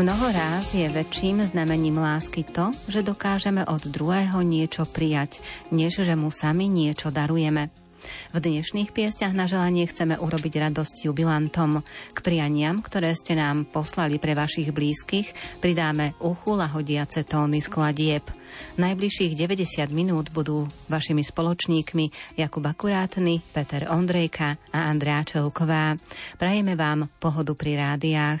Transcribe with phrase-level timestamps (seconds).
[0.00, 0.32] Mnoho
[0.72, 6.72] je väčším znamením lásky to, že dokážeme od druhého niečo prijať, než že mu sami
[6.72, 7.68] niečo darujeme.
[8.32, 11.84] V dnešných piesťach na želanie chceme urobiť radosť jubilantom.
[12.16, 18.24] K prianiam, ktoré ste nám poslali pre vašich blízkych, pridáme uchu lahodiace tóny skladieb.
[18.80, 25.92] Najbližších 90 minút budú vašimi spoločníkmi Jakub Akurátny, Peter Ondrejka a Andrea Čelková.
[26.40, 28.40] Prajeme vám pohodu pri rádiách.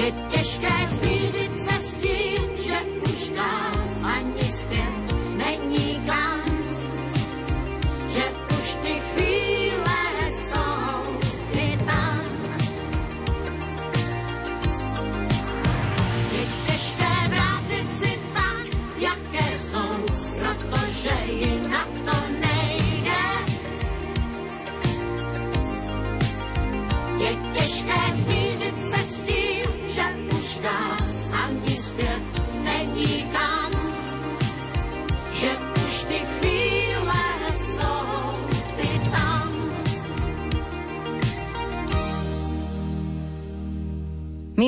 [0.00, 1.59] Je těžké smířit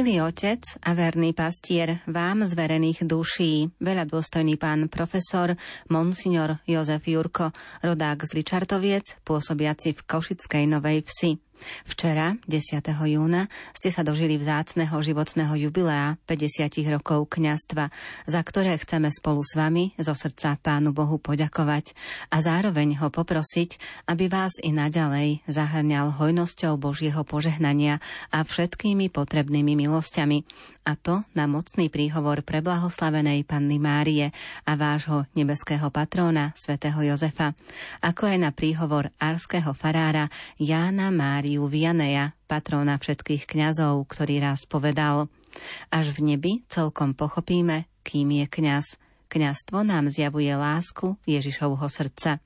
[0.02, 5.54] Milý otec a verný pastier, vám zverených duší, veľa dôstojný pán profesor,
[5.94, 7.54] monsignor Jozef Jurko,
[7.86, 11.38] rodák z Ličartoviec, pôsobiaci v Košickej Novej Vsi.
[11.84, 12.82] Včera, 10.
[12.86, 17.90] júna, ste sa dožili vzácneho životného jubilea 50 rokov kňastva,
[18.26, 21.92] za ktoré chceme spolu s vami zo srdca Pánu Bohu poďakovať
[22.32, 23.78] a zároveň ho poprosiť,
[24.08, 30.44] aby vás i naďalej zahrňal hojnosťou Božieho požehnania a všetkými potrebnými milosťami,
[30.82, 34.34] a to na mocný príhovor preblahoslavenej Panny Márie
[34.66, 37.54] a vášho nebeského patróna svätého Jozefa,
[38.02, 40.26] ako aj na príhovor arského farára
[40.58, 41.14] Jána
[41.52, 45.28] Máriu Vianeja, patróna všetkých kňazov, ktorý raz povedal
[45.92, 48.96] Až v nebi celkom pochopíme, kým je kňaz.
[49.28, 52.40] Kňastvo nám zjavuje lásku Ježišovho srdca.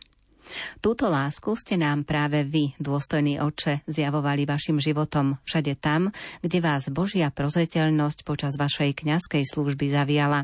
[0.82, 6.10] Túto lásku ste nám práve vy, dôstojný oče, zjavovali vašim životom všade tam,
[6.42, 10.42] kde vás Božia prozreteľnosť počas vašej kňazskej služby zaviala.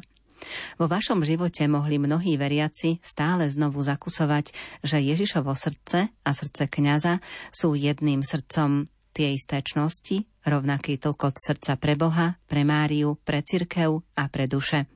[0.79, 7.21] Vo vašom živote mohli mnohí veriaci stále znovu zakusovať, že Ježišovo srdce a srdce kňaza
[7.51, 14.01] sú jedným srdcom tie isté čnosti, rovnaký tlkot srdca pre Boha, pre Máriu, pre cirkev
[14.17, 14.89] a pre duše.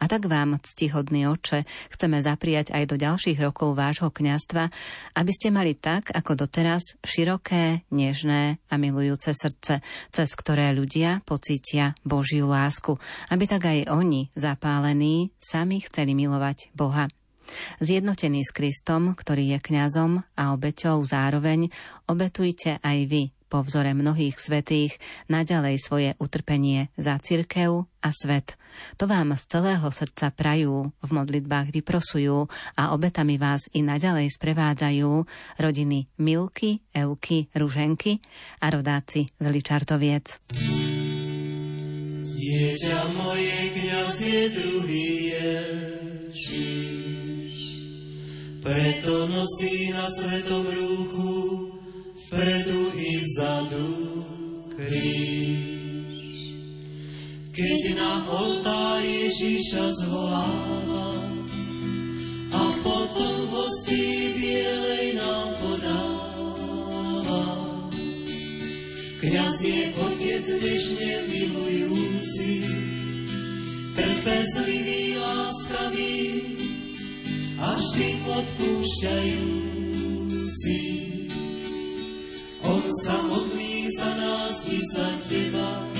[0.00, 4.68] A tak vám, ctihodný oče, chceme zapriať aj do ďalších rokov vášho kňastva,
[5.16, 11.96] aby ste mali tak, ako doteraz, široké, nežné a milujúce srdce, cez ktoré ľudia pocítia
[12.02, 12.96] Božiu lásku,
[13.30, 17.08] aby tak aj oni, zapálení, sami chceli milovať Boha.
[17.82, 21.72] Zjednotení s Kristom, ktorý je kňazom a obeťou zároveň,
[22.06, 28.59] obetujte aj vy po vzore mnohých svetých naďalej svoje utrpenie za cirkev a svet.
[28.96, 35.24] To vám z celého srdca prajú, v modlitbách vyprosujú a obetami vás i naďalej sprevádzajú
[35.60, 38.20] rodiny Milky, Euky, Ruženky
[38.60, 40.40] a rodáci z Ličartoviec.
[42.40, 46.76] Dieťa moje, kniaz je druhý Ježiš,
[48.64, 51.36] preto nosí na svetom rúchu
[52.26, 53.90] vpredu i vzadu
[54.76, 55.69] kríž.
[57.60, 61.12] Keď na oltár Ježíša zvoláva
[62.56, 67.44] a potom hostí bielej nám podáva.
[69.20, 72.64] Kňaz je otec nežne milujúci,
[73.92, 76.16] trpezlivý, láskavý
[77.60, 79.60] a vždy odpúšťajúci
[83.06, 85.99] sa modlí za nás i za teba.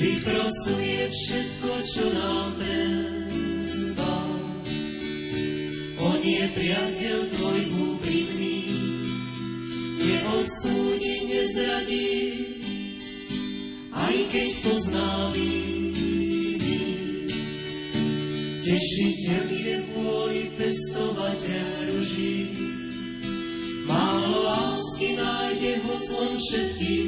[0.00, 4.14] Vyprosuje všetko, čo nám treba.
[6.00, 8.64] On je priateľ tvoj úprimný,
[10.00, 12.16] neodsúdi, nezradí,
[13.92, 16.80] aj keď pozná viny.
[18.64, 22.36] Tešiteľ je vôli pestovateľ ruží,
[23.90, 26.99] Málo lásky nájde ho zlom všetkým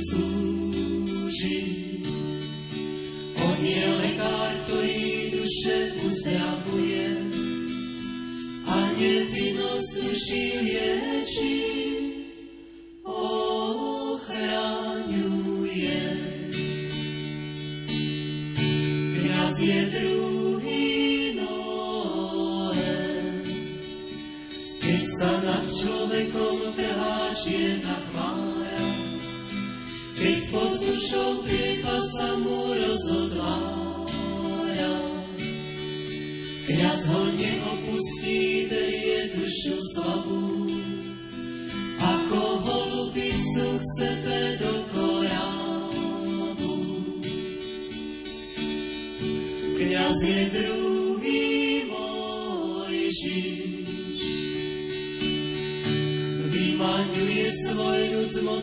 [10.24, 11.71] 心连心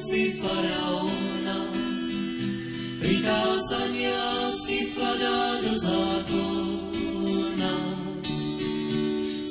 [0.09, 1.69] moci faraóna.
[2.97, 7.73] Prikázania lásky vkladá do zákona.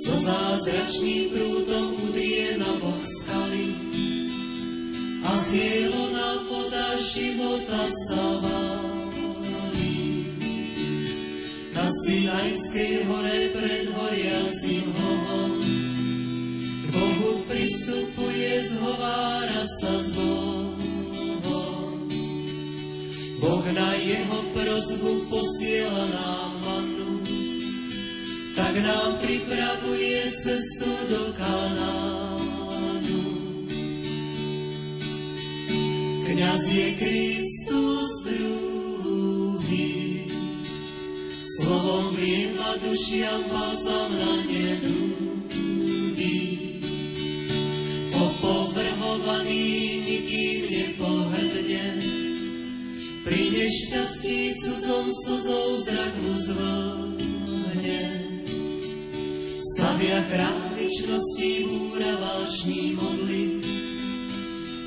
[0.03, 3.71] So zázračným prúdom udrie na boh skaly
[5.23, 5.51] a z
[5.95, 10.27] na voda života sa válí.
[11.71, 15.48] Na Sinajskej hore pred horiacim hovom
[24.79, 27.19] prozbu posiela nám mannu,
[28.55, 33.23] tak nám pripravuje cestu do Kanánu.
[36.31, 40.31] Kňaz je Kristus druhý,
[41.59, 44.98] slovom vlieva dušiam balzam na neduch.
[60.29, 63.65] Stavia chrámičnosti búra vášní modly,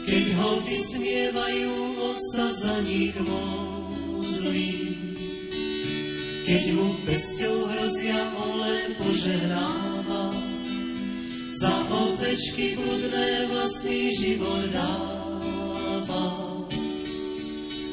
[0.06, 2.18] keď ho vysmievajú, on
[2.62, 4.74] za nich modlí.
[6.46, 10.30] Keď mu pesťou hrozia, on len požehnáva,
[11.58, 16.26] za ovečky bludné vlastný život dáva.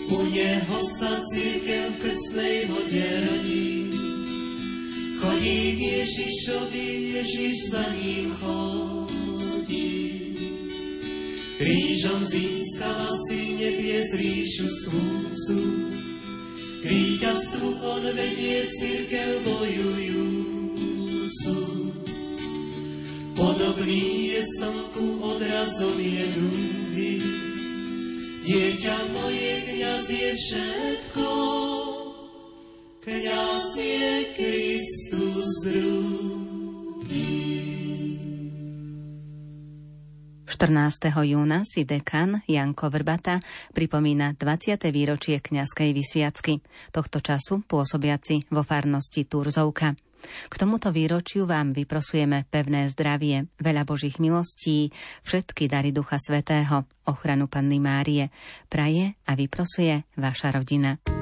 [0.05, 3.78] U neho sa církev v krstnej vode rodí,
[5.29, 6.89] chodí k Ježišovi,
[7.21, 9.93] Ježiš za ním chodí.
[11.59, 15.59] Krížom získala si nebies ríšu slúcu,
[16.81, 20.79] k víťazstvu on vedie církev bojujúcu.
[23.35, 27.23] Podobný je slnku, odrazom je druhý,
[28.47, 31.27] dieťa moje, kniaz je všetko,
[33.09, 37.33] kniaz je Kristus druhý.
[40.45, 41.09] 14.
[41.25, 43.41] júna si dekan Janko Vrbata
[43.73, 44.93] pripomína 20.
[44.93, 46.61] výročie kňazskej vysviacky,
[46.93, 49.97] tohto času pôsobiaci vo farnosti Turzovka.
[50.51, 54.91] K tomuto výročiu vám vyprosujeme pevné zdravie, veľa Božích milostí,
[55.23, 58.35] všetky dary Ducha Svetého, ochranu Panny Márie.
[58.67, 61.18] Praje a vyprosuje vaša rodina.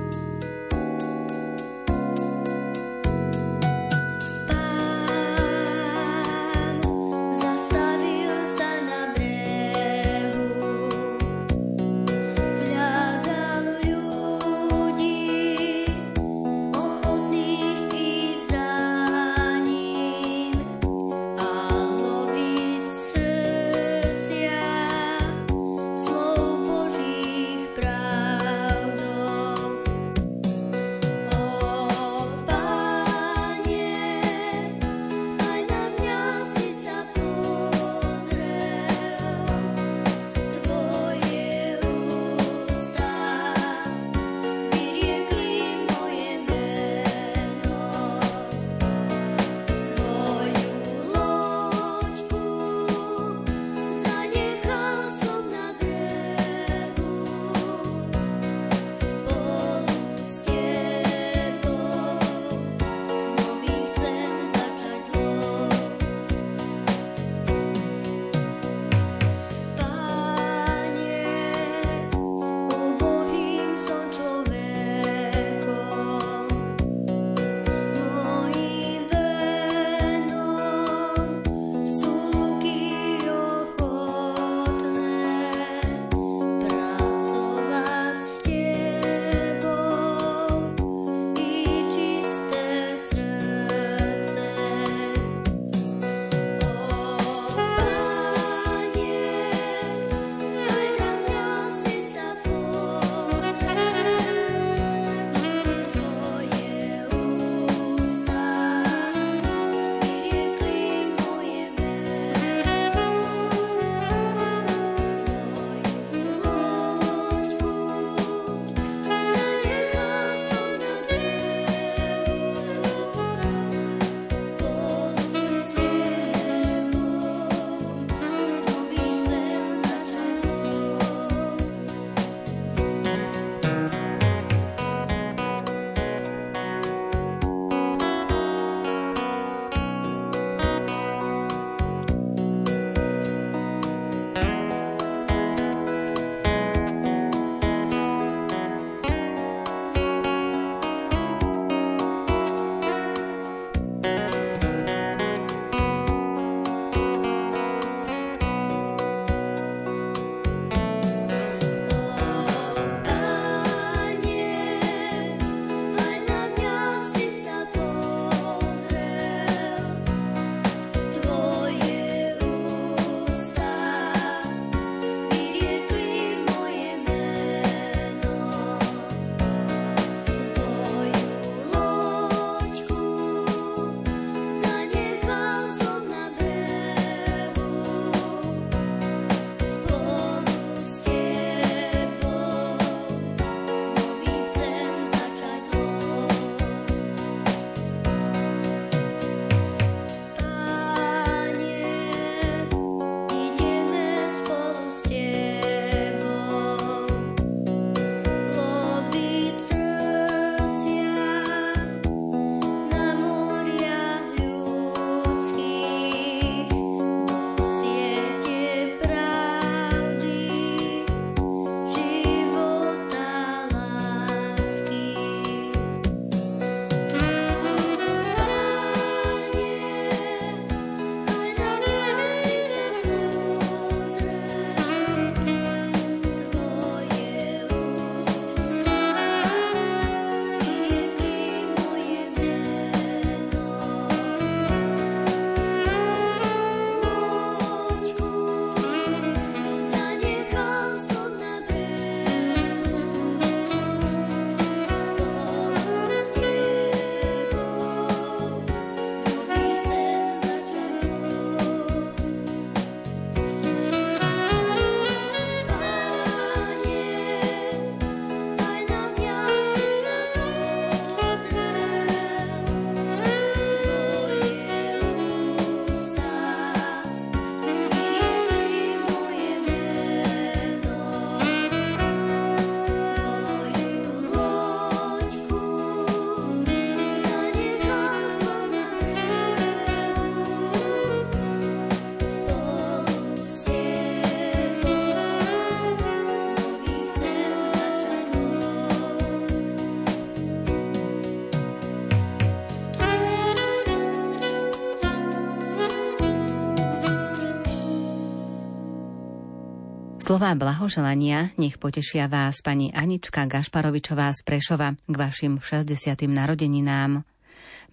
[310.27, 316.27] Slová blahoželania nech potešia vás pani Anička Gašparovičová z Prešova k vašim 60.
[316.27, 317.23] narodeninám.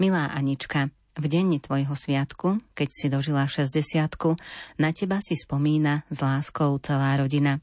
[0.02, 3.78] Milá Anička, v deň tvojho sviatku, keď si dožila 60
[4.82, 7.62] na teba si spomína s láskou celá rodina.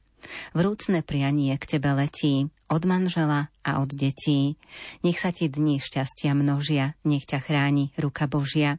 [0.54, 4.54] Vrúcne prianie k tebe letí od manžela a od detí.
[5.02, 8.78] Nech sa ti dni šťastia množia, nech ťa chráni ruka Božia.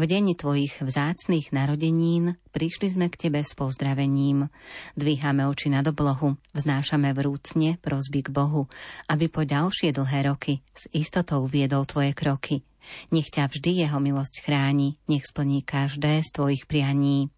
[0.00, 4.48] V deň tvojich vzácných narodenín prišli sme k tebe s pozdravením.
[4.96, 8.66] Dvíhame oči nad oblohu, vznášame vrúcne prosby k Bohu,
[9.12, 12.64] aby po ďalšie dlhé roky s istotou viedol tvoje kroky.
[13.10, 17.34] Nech ťa vždy jeho milosť chráni, nech splní každé z tvojich prianí.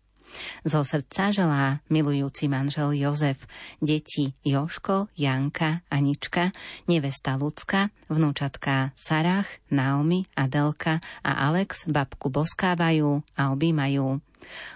[0.64, 3.46] Zo srdca želá milujúci manžel Jozef,
[3.78, 6.50] deti Joško, Janka, Anička,
[6.86, 14.20] nevesta Lucka, vnúčatká Sarach, Naomi, Adelka a Alex babku boskávajú a objímajú.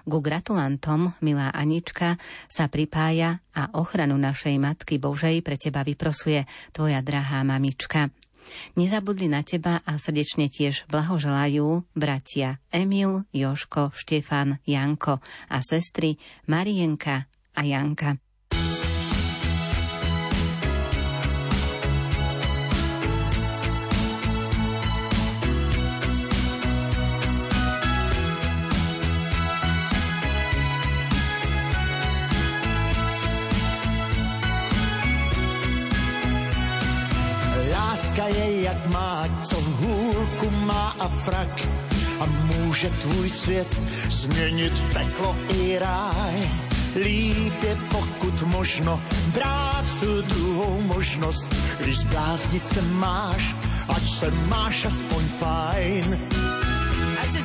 [0.05, 7.01] Ku gratulantom, milá Anička, sa pripája a ochranu našej Matky Božej pre teba vyprosuje tvoja
[7.01, 8.13] drahá mamička.
[8.75, 16.17] Nezabudli na teba a srdečne tiež blahoželajú bratia Emil, Joško, Štefan, Janko a sestry
[16.49, 18.19] Marienka a Janka.
[41.03, 41.69] A frak
[42.21, 46.51] a může tvůj svět změnit peklo i ráj.
[46.95, 49.01] Líp je pokud možno
[49.35, 53.57] brát tu druhou možnost, když zbláznit se máš,
[53.89, 56.19] ať se máš aspoň fajn.
[57.23, 57.41] Ať se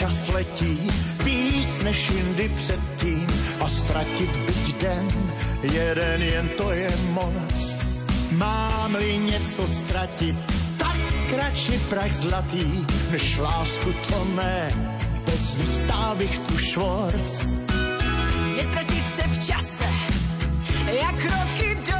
[0.00, 0.90] čas letí,
[1.24, 3.26] víc než jindy předtím
[3.60, 5.06] a ztratit byť den,
[5.72, 7.76] jeden jen to je moc.
[8.30, 10.36] Mám-li něco ztratit,
[10.78, 11.00] tak
[11.36, 14.68] radši prach zlatý, než lásku to ne,
[15.26, 17.44] bez ní stávich tu švorc.
[18.56, 19.88] Nestratit se v čase,
[21.00, 21.99] jak roky jdou,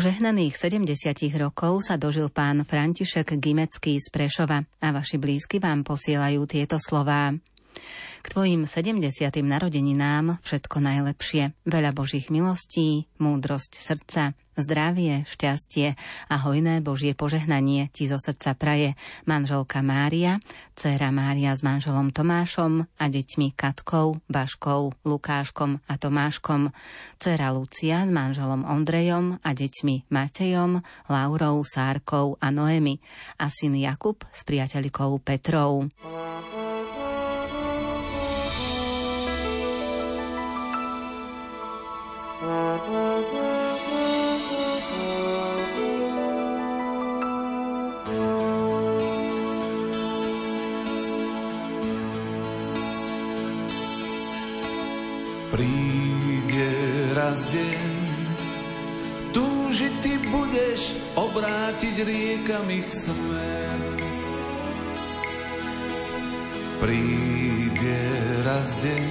[0.00, 6.40] Požehnaných 70 rokov sa dožil pán František Gimecký z Prešova a vaši blízky vám posielajú
[6.48, 7.36] tieto slová.
[8.24, 9.04] K tvojim 70.
[9.44, 15.96] narodeninám všetko najlepšie, veľa Božích milostí, múdrosť srdca, zdravie, šťastie
[16.28, 18.94] a hojné Božie požehnanie ti zo srdca praje
[19.24, 20.36] manželka Mária,
[20.76, 26.70] dcéra Mária s manželom Tomášom a deťmi Katkou, Baškou, Lukáškom a Tomáškom,
[27.16, 33.00] dcéra Lucia s manželom Ondrejom a deťmi Matejom, Laurou, Sárkou a Noemi
[33.40, 35.88] a syn Jakub s priateľkou Petrou.
[62.04, 63.78] Riekami ich smer.
[66.80, 68.00] Príde
[68.40, 69.08] raz deň,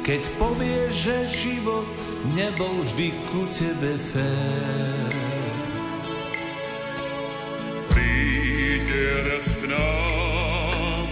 [0.00, 1.92] keď povieš, že život
[2.32, 5.12] nebol vždy ku tebe fér.
[7.92, 11.06] Príde raz k nám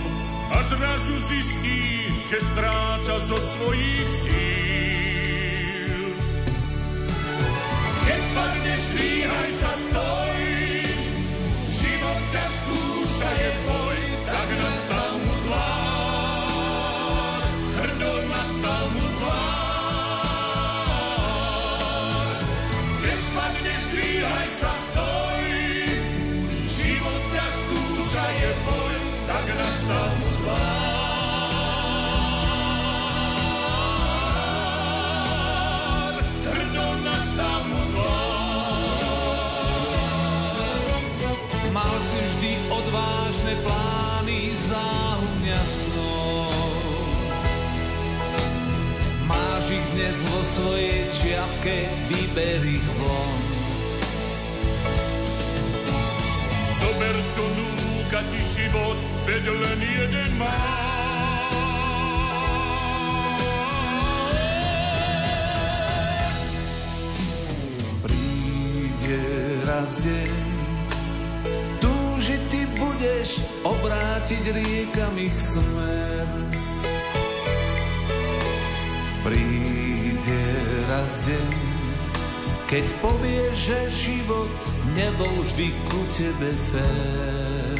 [0.56, 6.00] a zrazu zistíš, že stráca zo svojich síl.
[8.08, 10.21] Keď spadneš, dvíhaj sa, stoj,
[50.28, 53.40] vo svojej čiapke, vyber ich von.
[56.78, 60.58] Zober, čo núka ti život, veď len jeden má.
[69.62, 70.36] Raz deň,
[71.80, 76.51] túžiť ty budeš obrátiť riekami ich smer.
[81.02, 81.54] Raz deň,
[82.70, 84.54] keď povieš, že život
[84.94, 87.78] nebol vždy ku tebe fér.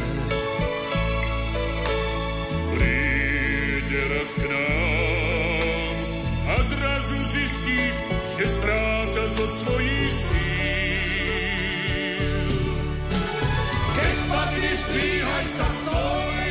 [2.75, 5.95] Príde raz k nám
[6.51, 7.95] a zrazu zistíš,
[8.35, 11.23] že stráca zo svojich síl.
[13.87, 16.42] Keď spadneš, dvíhaj sa, stoj,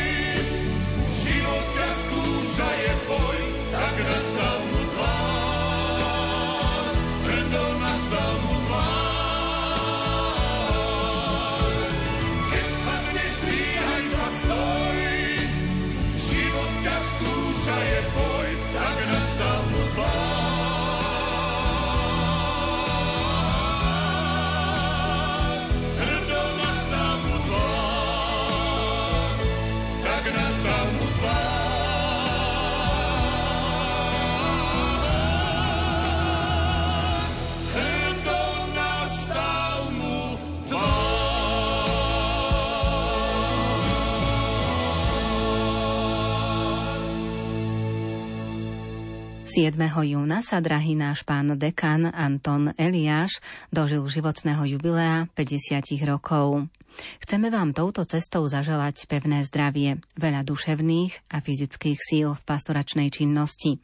[49.52, 49.76] 7.
[49.84, 53.36] júna sa drahý náš pán dekan Anton Eliáš
[53.68, 56.72] dožil životného jubilea 50 rokov.
[57.20, 63.76] Chceme vám touto cestou zaželať pevné zdravie, veľa duševných a fyzických síl v pastoračnej činnosti.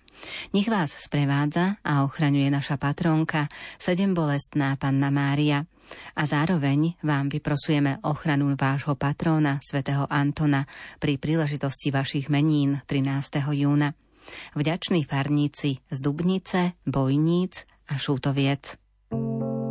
[0.57, 5.69] Nech vás sprevádza a ochraňuje naša patrónka, sedem bolestná panna Mária.
[6.17, 10.65] A zároveň vám vyprosujeme ochranu vášho patróna, svätého Antona,
[10.97, 13.45] pri príležitosti vašich menín 13.
[13.53, 14.08] júna.
[14.57, 18.77] Vďační farníci z Dubnice, Bojníc a Šútoviec.
[19.11, 19.68] vděčnosti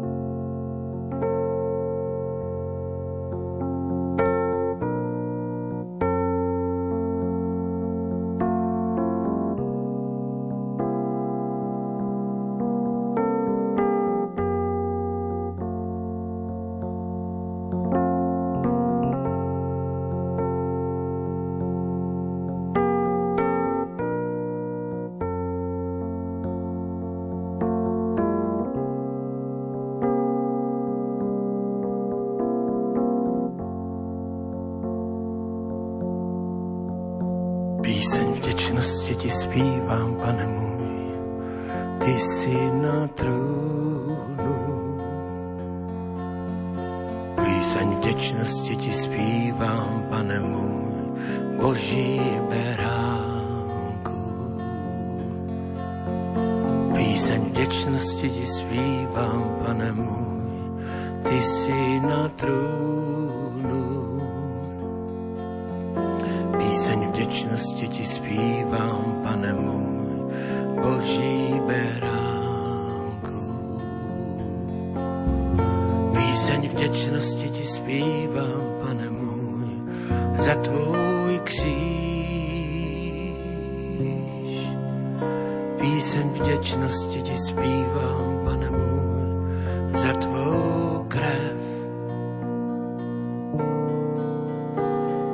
[85.98, 89.50] Píseň vděčnosti ti zpívám, pane můj,
[89.90, 91.62] za tvou krev.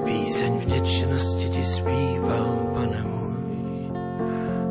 [0.03, 3.91] Píseň vděčnosti ti zpívám, pane můj,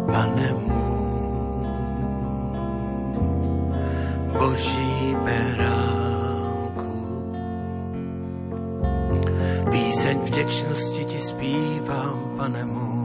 [0.06, 1.66] pane můj,
[4.38, 6.92] boží beránku.
[9.70, 13.01] Píseň vděčnosti ti zpívám, pane můj,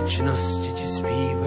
[0.00, 1.41] vděčnosti ti zpívám,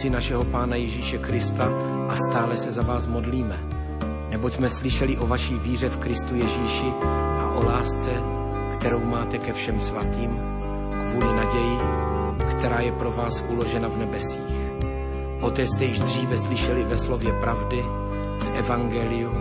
[0.00, 1.68] a Otci našeho Pána Ježíše Krista
[2.08, 3.60] a stále se za vás modlíme.
[4.30, 6.92] Neboť jsme slyšeli o vaší víře v Kristu Ježíši
[7.36, 8.10] a o lásce,
[8.72, 10.40] kterou máte ke všem svatým,
[11.10, 11.78] kvůli naději,
[12.50, 14.56] která je pro vás uložena v nebesích.
[15.40, 17.84] O té jste již dříve slyšeli ve slově pravdy,
[18.38, 19.32] v Evangeliu,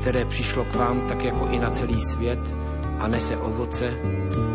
[0.00, 2.40] které přišlo k vám tak jako i na celý svět
[2.98, 3.92] a nese ovoce,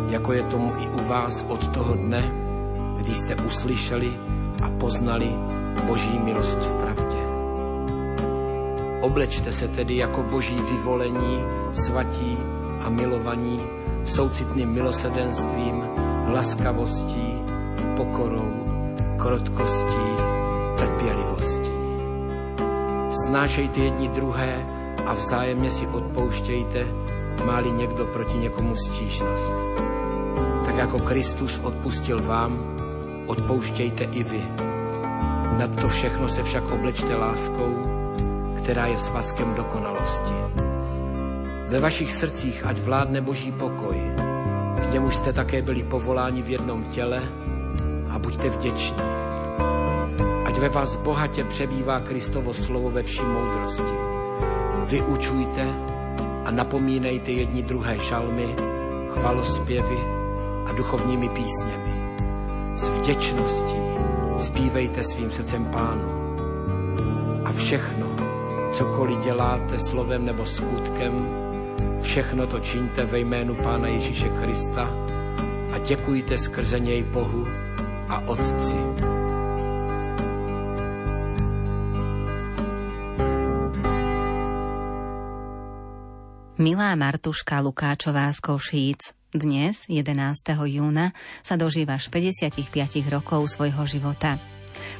[0.09, 2.31] jako je tomu i u vás od toho dne,
[2.97, 4.26] kdy jste uslyšeli
[4.63, 5.29] a poznali
[5.87, 7.17] Boží milost v pravdě.
[9.01, 11.43] Oblečte se tedy jako boží vyvolení,
[11.73, 12.37] svatí
[12.85, 13.61] a milovaní,
[14.03, 15.83] soucitným milosedenstvím,
[16.33, 17.33] laskavostí,
[17.97, 18.53] pokorou,
[19.17, 20.07] krotkostí,
[20.77, 21.77] trpělivostí.
[23.25, 24.65] Snášejte jedni druhé
[25.05, 26.85] a vzájemně si odpouštějte,
[27.45, 29.53] máli někdo proti někomu stížnost.
[30.65, 32.76] Tak jako Kristus odpustil vám,
[33.27, 34.45] odpouštějte i vy.
[35.57, 37.75] Nad to všechno se však oblečte láskou,
[38.57, 40.33] která je svazkem dokonalosti.
[41.69, 43.97] Ve vašich srdcích ať vládne boží pokoj,
[44.89, 47.21] k němuž jste také byli povoláni v jednom těle
[48.09, 49.03] a buďte vděční.
[50.45, 53.97] Ať ve vás bohatě přebývá Kristovo slovo ve vší moudrosti.
[54.85, 55.73] Vyučujte
[56.45, 58.55] a napomínejte jedni druhé šalmy,
[59.13, 59.97] chvalospěvy
[60.65, 61.76] a duchovními písněmi.
[62.97, 63.77] Vděčností
[64.37, 66.35] zpívejte svým srdcem pánu.
[67.45, 68.07] A všechno,
[68.73, 71.29] cokoliv děláte slovem nebo skutkem,
[72.01, 74.89] všechno to čiňte ve jménu Pána Ježíše Krista
[75.73, 77.43] a děkujte skrze něj Bohu
[78.09, 78.75] a Otci.
[86.77, 90.13] Milá Martuška Lukáčová z Košíc, dnes, 11.
[90.69, 91.09] júna,
[91.41, 92.69] sa dožívaš 55
[93.09, 94.37] rokov svojho života.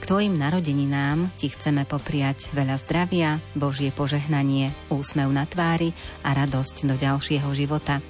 [0.02, 5.94] K tvojim narodeninám ti chceme popriať veľa zdravia, Božie požehnanie, úsmev na tvári
[6.26, 8.02] a radosť do ďalšieho života.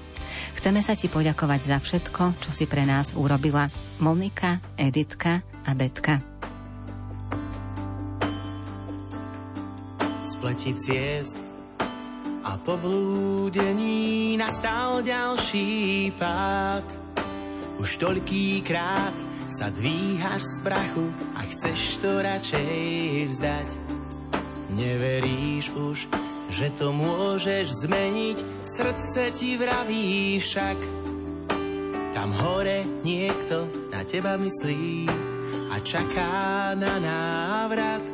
[0.55, 3.67] Chceme sa ti poďakovať za všetko, čo si pre nás urobila.
[3.99, 6.23] Monika, Editka a Betka.
[10.23, 11.46] Spleti ciest
[12.47, 16.87] a po blúdení nastal ďalší pád.
[17.75, 19.11] Už toľký krát
[19.51, 22.79] sa dvíhaš z prachu a chceš to radšej
[23.35, 23.69] vzdať.
[24.79, 26.07] Neveríš už,
[26.47, 30.79] že to môžeš zmeniť, srdce ti vraví však.
[32.15, 35.03] Tam hore niekto na teba myslí
[35.67, 38.07] a čaká na návrat.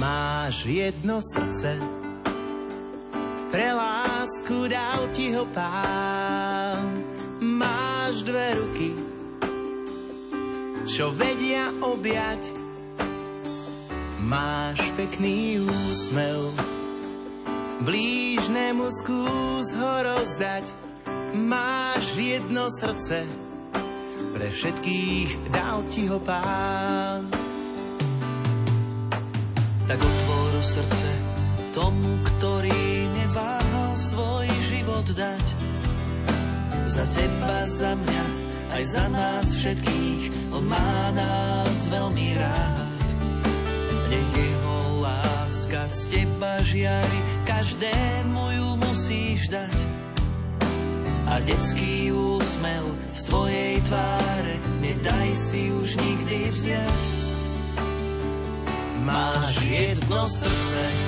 [0.00, 1.97] Máš jedno srdce,
[3.48, 7.00] pre lásku dal ti ho pán.
[7.40, 8.90] Máš dve ruky,
[10.84, 12.54] čo vedia objať.
[14.28, 16.52] Máš pekný úsmev,
[17.80, 20.68] blížnemu skús ho rozdať.
[21.32, 23.24] Máš jedno srdce,
[24.36, 27.24] pre všetkých dal ti ho pán.
[29.88, 31.10] Tak otvor srdce
[31.72, 32.87] tomu, ktorý
[34.98, 35.46] svoj život dať.
[36.88, 38.26] Za teba, za mňa,
[38.74, 43.06] aj za nás všetkých, on má nás veľmi rád.
[44.10, 49.78] Nech jeho láska z teba žiari, každému ju musíš dať.
[51.28, 57.02] A detský úsmev z tvojej tváre, nedaj si už nikdy vziať.
[59.04, 61.07] Máš jedno srdce,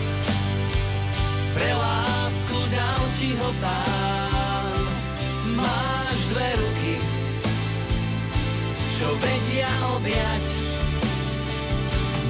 [3.20, 4.80] ti ho pán.
[5.52, 6.96] Máš dve ruky,
[8.96, 9.68] čo vedia
[10.00, 10.44] objať.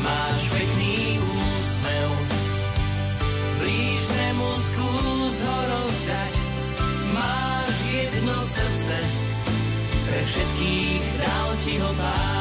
[0.02, 2.10] Máš pekný úsmev,
[3.62, 6.34] blížnemu skús ho rozdať.
[7.14, 8.98] Máš jedno srdce,
[10.10, 12.39] pre všetkých dal ti ho pán.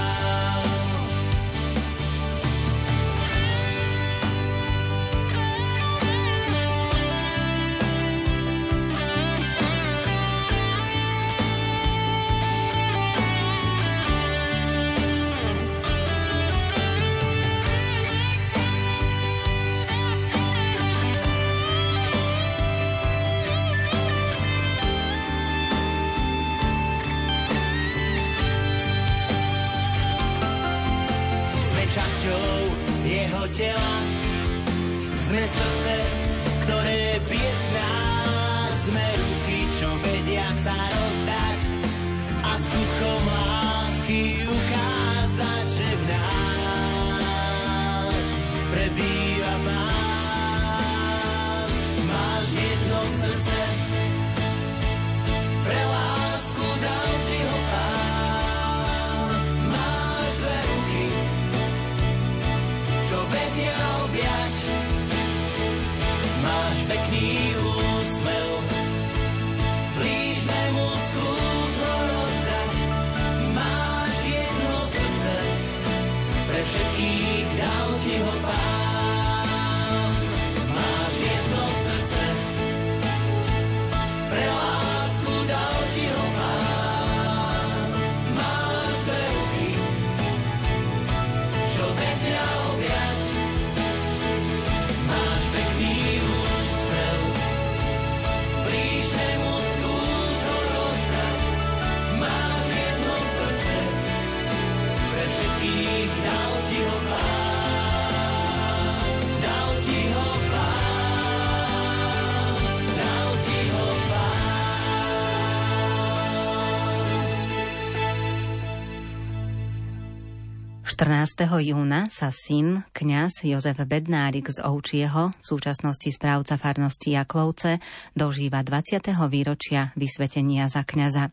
[120.99, 121.47] 14.
[121.63, 127.79] júna sa syn, kňaz Jozef Bednárik z Ovčieho, v súčasnosti správca farnosti Jaklovce,
[128.19, 129.07] dožíva 20.
[129.31, 131.31] výročia vysvetenia za kňaza.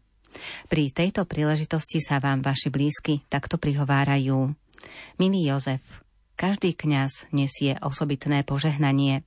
[0.70, 4.54] Pri tejto príležitosti sa vám vaši blízky takto prihovárajú.
[5.18, 5.82] Milý Jozef,
[6.38, 9.26] každý kňaz nesie osobitné požehnanie.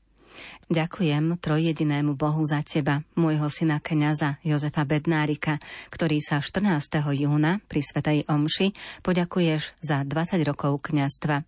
[0.70, 5.58] Ďakujem trojjedinému Bohu za teba, môjho syna kňaza Jozefa Bednárika,
[5.90, 7.02] ktorý sa 14.
[7.18, 11.42] júna pri Svetej Omši poďakuješ za 20 rokov kňazstva.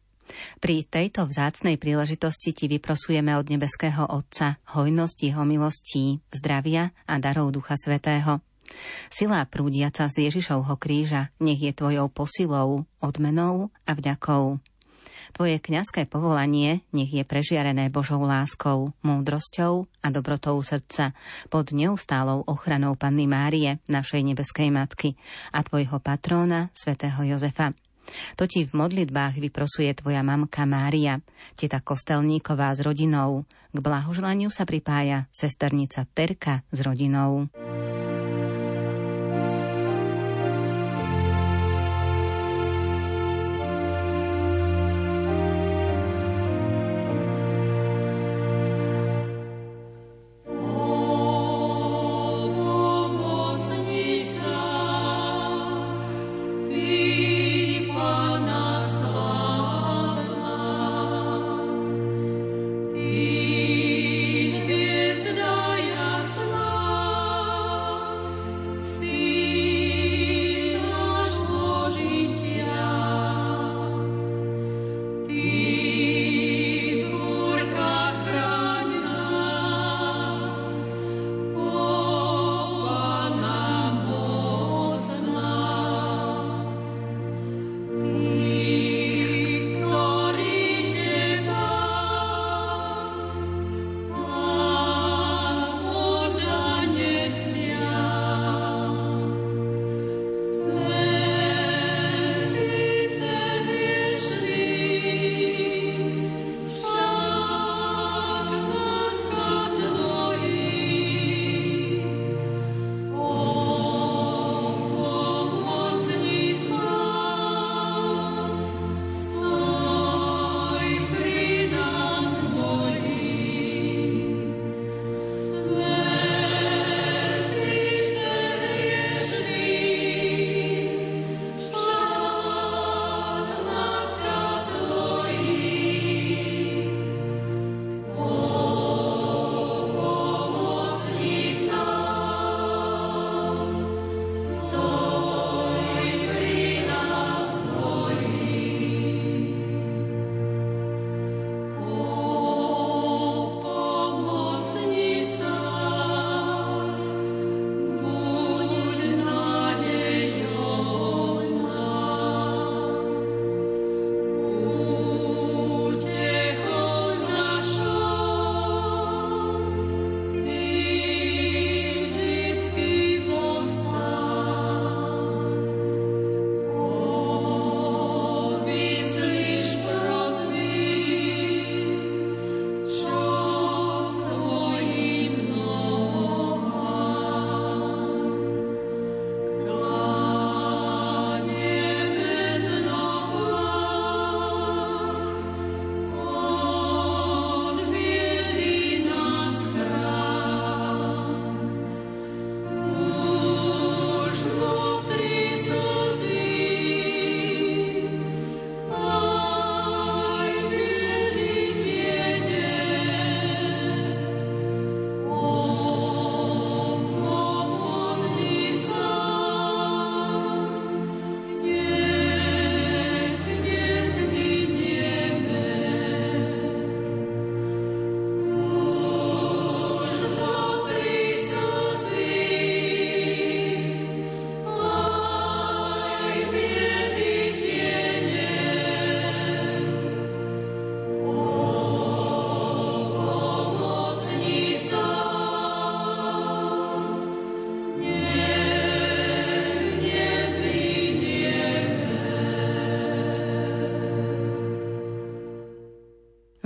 [0.57, 7.51] Pri tejto vzácnej príležitosti ti vyprosujeme od nebeského Otca hojnosť jeho milostí, zdravia a darov
[7.51, 8.39] Ducha Svetého.
[9.11, 14.63] Sila prúdiaca z Ježišovho kríža nech je tvojou posilou, odmenou a vďakou.
[15.31, 21.15] Tvoje kňazské povolanie nech je prežiarené Božou láskou, múdrosťou a dobrotou srdca
[21.47, 25.15] pod neustálou ochranou Panny Márie, našej nebeskej matky
[25.55, 27.71] a tvojho patróna, svätého Jozefa.
[28.35, 31.23] To ti v modlitbách vyprosuje tvoja mamka Mária,
[31.55, 33.47] teta Kostelníková s rodinou.
[33.71, 37.47] K blahoželaniu sa pripája sesternica Terka s rodinou.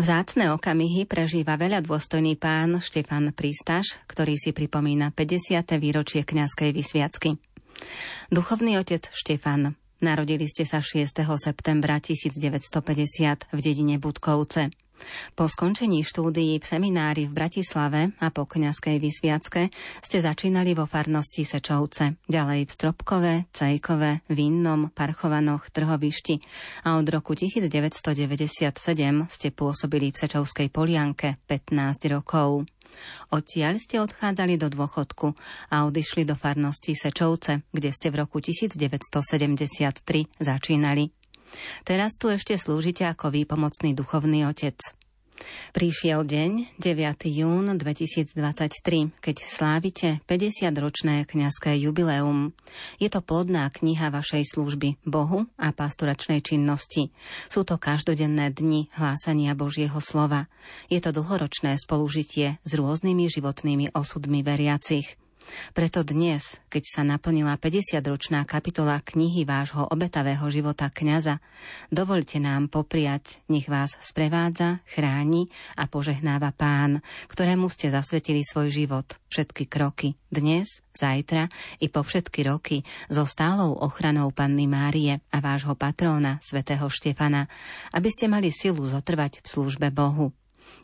[0.06, 5.66] Vzácne okamihy prežíva veľa dôstojný pán Štefan Prístaš, ktorý si pripomína 50.
[5.82, 7.42] výročie kňazskej vysviacky.
[8.30, 9.74] Duchovný otec Štefan,
[10.06, 11.10] narodili ste sa 6.
[11.42, 14.70] septembra 1950 v dedine Budkovce.
[15.34, 19.70] Po skončení štúdií v seminári v Bratislave a po kňazskej vysviacke
[20.02, 26.36] ste začínali vo farnosti Sečovce, ďalej v Stropkove, Cejkove, Vinnom, Parchovanoch, Trhovišti
[26.88, 28.76] a od roku 1997
[29.30, 32.66] ste pôsobili v Sečovskej Polianke 15 rokov.
[33.32, 35.36] Odtiaľ ste odchádzali do dôchodku
[35.72, 38.80] a odišli do farnosti Sečovce, kde ste v roku 1973
[40.40, 41.12] začínali.
[41.88, 44.76] Teraz tu ešte slúžite ako výpomocný duchovný otec.
[45.76, 47.28] Prišiel deň, 9.
[47.28, 52.56] jún 2023, keď slávite 50-ročné kňazské jubileum.
[53.04, 57.12] Je to plodná kniha vašej služby Bohu a pastoračnej činnosti.
[57.52, 60.48] Sú to každodenné dni hlásania Božieho slova.
[60.88, 65.20] Je to dlhoročné spolužitie s rôznymi životnými osudmi veriacich.
[65.74, 71.42] Preto dnes, keď sa naplnila 50-ročná kapitola knihy vášho obetavého života kňaza,
[71.90, 79.08] dovolte nám popriať, nech vás sprevádza, chráni a požehnáva Pán, ktorému ste zasvetili svoj život,
[79.34, 81.52] všetky kroky, dnes, zajtra
[81.84, 87.48] i po všetky roky so stálou ochranou Panny Márie a vášho patróna, svätého Štefana,
[87.92, 90.32] aby ste mali silu zotrvať v službe Bohu.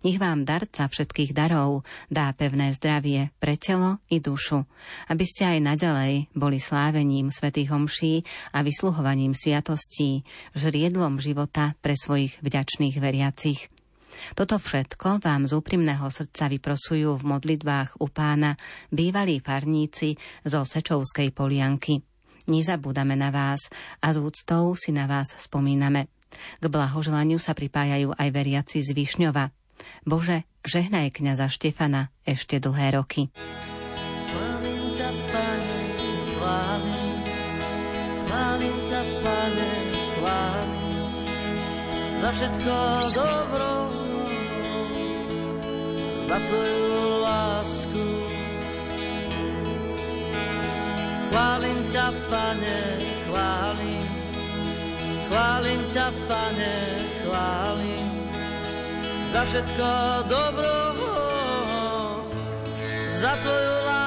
[0.01, 4.65] Nech vám darca všetkých darov dá pevné zdravie pre telo i dušu,
[5.13, 10.25] aby ste aj naďalej boli slávením svätých homší a vysluhovaním sviatostí,
[10.57, 13.69] žriedlom života pre svojich vďačných veriacich.
[14.33, 18.57] Toto všetko vám z úprimného srdca vyprosujú v modlitbách u pána
[18.89, 22.01] bývalí farníci zo Sečovskej polianky.
[22.49, 23.69] Nezabúdame na vás
[24.01, 26.09] a s úctou si na vás spomíname.
[26.57, 29.60] K blahoželaniu sa pripájajú aj veriaci z Višňova.
[30.03, 33.29] Bože, žehnaj kňaza Štefana ešte dlhé roky.
[34.31, 35.77] Chválim ťa, Pane,
[36.35, 37.09] chválim,
[38.25, 39.01] chválim ťa,
[42.21, 42.75] za všetko
[43.17, 43.71] dobro,
[46.29, 46.85] za Tvoju
[47.25, 48.05] lásku.
[51.33, 52.77] Chválim ťa, Pane,
[53.25, 54.05] chválim,
[55.27, 56.75] chválim ťa, Pane,
[57.25, 58.10] chválim,
[59.31, 59.87] za všetko
[60.29, 60.75] dobro,
[63.15, 64.00] za tvoju lásku.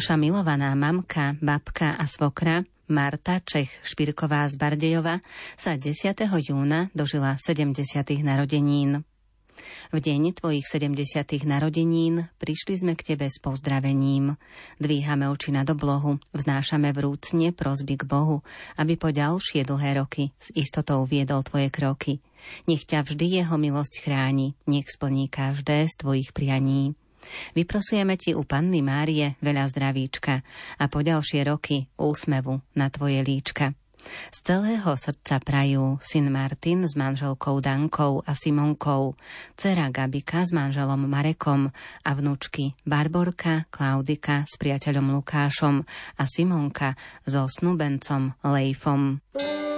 [0.00, 5.20] Naša milovaná mamka, babka a svokra Marta Čech Špirková z Bardejova
[5.60, 6.16] sa 10.
[6.40, 7.84] júna dožila 70.
[8.24, 9.04] narodenín.
[9.92, 11.44] V deň tvojich 70.
[11.44, 14.40] narodenín prišli sme k tebe s pozdravením.
[14.80, 18.40] Dvíhame oči nad oblohu, vznášame vrúcne prosby k Bohu,
[18.80, 22.24] aby po ďalšie dlhé roky s istotou viedol tvoje kroky.
[22.64, 26.96] Nech ťa vždy jeho milosť chráni, nech splní každé z tvojich prianí.
[27.54, 30.42] Vyprosujeme ti u Panny Márie veľa zdravíčka
[30.80, 33.76] a po ďalšie roky úsmevu na tvoje líčka.
[34.32, 39.14] Z celého srdca prajú syn Martin s manželkou Dankou a Simonkou,
[39.56, 41.68] dcera Gabika s manželom Marekom
[42.04, 45.84] a vnúčky Barborka, Klaudika s priateľom Lukášom
[46.16, 46.96] a Simonka
[47.28, 49.20] so snúbencom Lejfom.
[49.36, 49.69] Večerný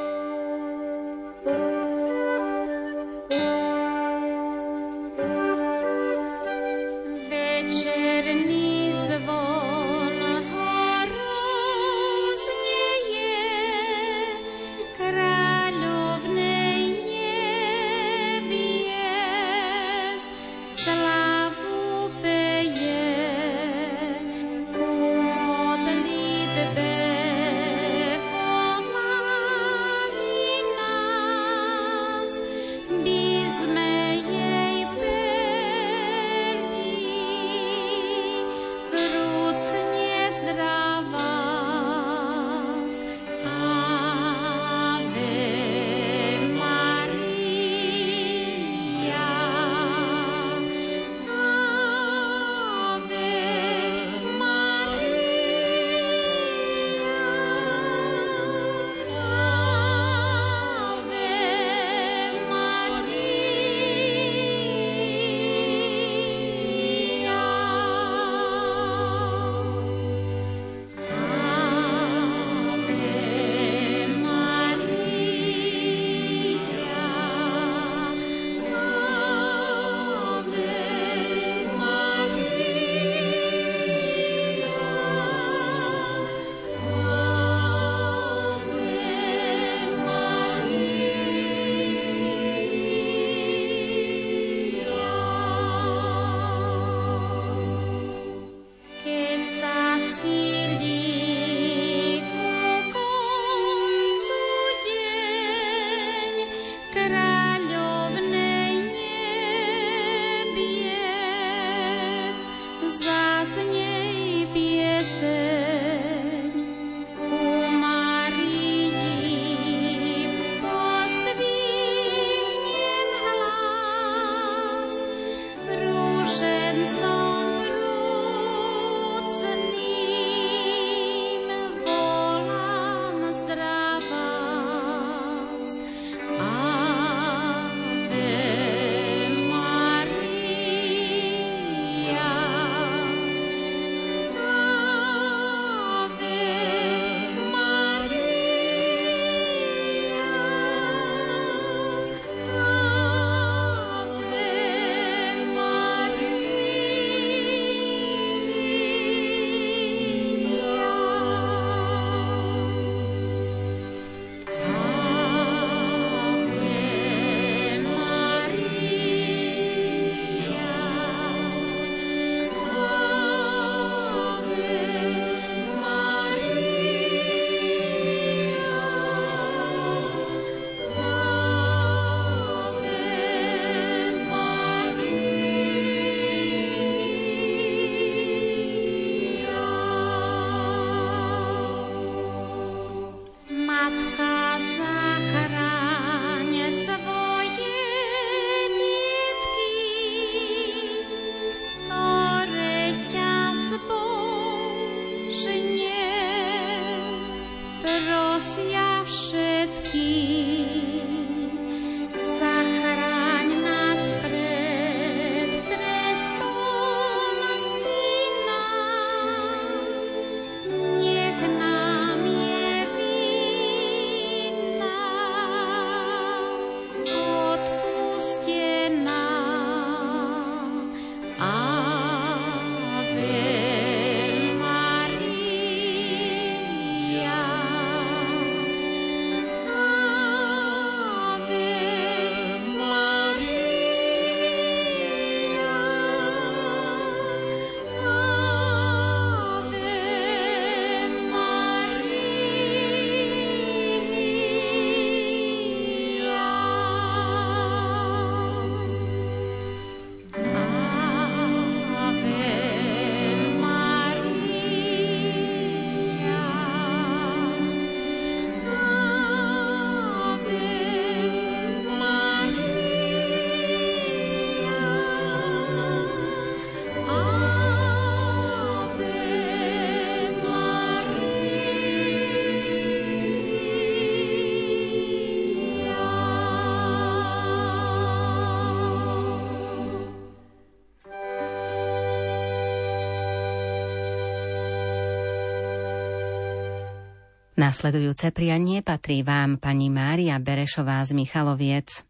[297.72, 302.04] Nasledujúce prianie patrí vám pani Mária Berešová z Michaloviec.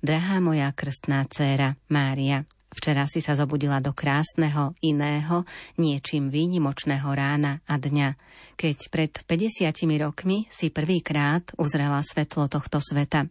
[0.00, 5.44] Drahá moja krstná dcéra Mária, včera si sa zobudila do krásneho, iného,
[5.76, 8.16] niečím výnimočného rána a dňa,
[8.56, 13.28] keď pred 50 rokmi si prvýkrát uzrela svetlo tohto sveta.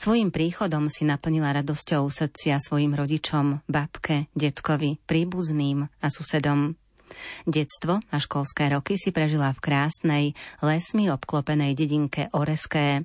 [0.00, 6.80] Svojim príchodom si naplnila radosťou srdcia svojim rodičom, babke, detkovi, príbuzným a susedom.
[7.44, 10.24] Detstvo a školské roky si prežila v krásnej,
[10.62, 13.04] lesmi obklopenej dedinke Oreské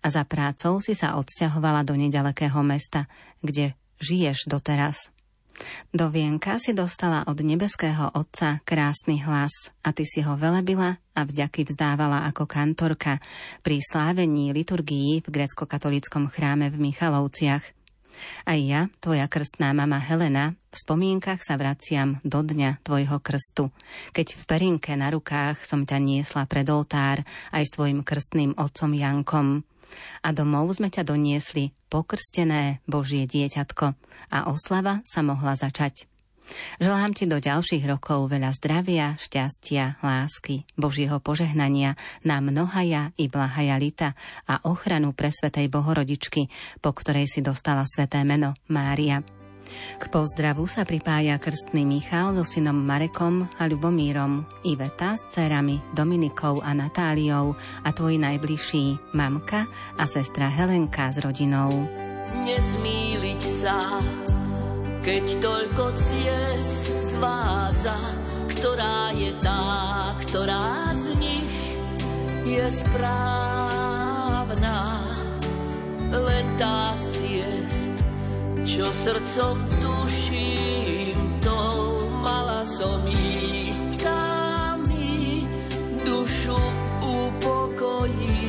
[0.00, 3.08] a za prácou si sa odsťahovala do nedalekého mesta,
[3.40, 5.10] kde žiješ doteraz.
[5.88, 11.20] Do vienka si dostala od nebeského Otca krásny hlas a ty si ho velebila a
[11.24, 13.16] vďaky vzdávala ako kantorka
[13.64, 17.75] pri slávení liturgií v grecko-katolíckom chráme v Michalovciach.
[18.44, 23.72] Aj ja, tvoja krstná mama Helena, v spomienkach sa vraciam do dňa tvojho krstu,
[24.12, 28.92] keď v perinke na rukách som ťa niesla pred oltár aj s tvojim krstným otcom
[28.92, 29.48] Jankom.
[30.20, 33.86] A domov sme ťa doniesli pokrstené Božie dieťatko
[34.34, 36.10] a oslava sa mohla začať.
[36.78, 43.76] Želám ti do ďalších rokov veľa zdravia, šťastia, lásky, Božieho požehnania na mnohaja i blahaja
[43.80, 44.08] lita
[44.46, 49.24] a ochranu pre Svetej Bohorodičky, po ktorej si dostala sveté meno Mária.
[49.98, 56.62] K pozdravu sa pripája krstný Michal so synom Marekom a Ľubomírom, Iveta s dcerami Dominikou
[56.62, 59.66] a Natáliou a tvoji najbližší mamka
[59.98, 61.70] a sestra Helenka s rodinou.
[62.46, 63.98] Nesmíliť sa
[65.06, 67.94] keď toľko ciest zvádza,
[68.50, 71.54] ktorá je tá, ktorá z nich
[72.42, 73.78] je správna.
[76.10, 77.94] Len tá z ciest,
[78.66, 81.60] čo srdcom tuším, to
[82.18, 85.46] mala som ísť, tá mi
[86.02, 86.58] dušu
[86.98, 88.42] upokojí,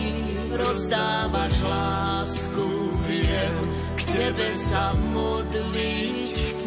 [0.57, 2.65] rozdávaš lásku,
[3.05, 3.55] viem,
[3.93, 6.16] k tebe sa modlím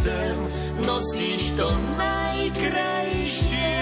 [0.00, 0.36] chcem,
[0.88, 1.68] nosíš to
[2.00, 3.76] najkrajšie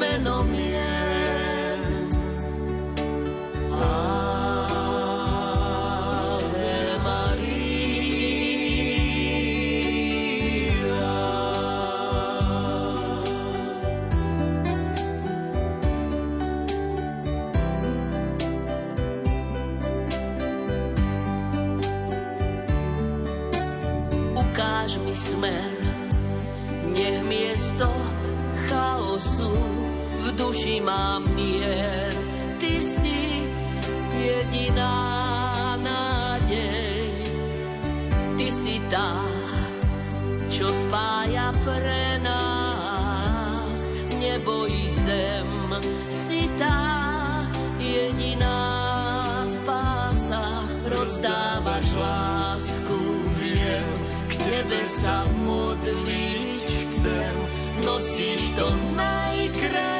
[0.00, 1.80] meno mien.
[3.76, 4.37] Ave
[30.38, 32.14] duši mám mier.
[32.62, 33.42] Ty si
[34.14, 34.94] jediná
[35.82, 37.10] nádej.
[38.38, 39.18] Ty si tá,
[40.46, 43.78] čo spája pre nás
[44.22, 45.50] nebo i zem.
[46.06, 46.78] Si tá
[47.82, 48.62] jediná
[49.42, 52.98] spása, rozdávaš lásku,
[53.42, 53.90] viem,
[54.30, 57.34] k tebe sa modliť chcem.
[57.82, 59.97] Nosíš to najkrajšie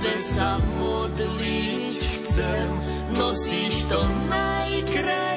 [0.00, 2.68] tebe sa modliť chcem,
[3.20, 4.00] nosíš to
[4.32, 5.29] najkrajšie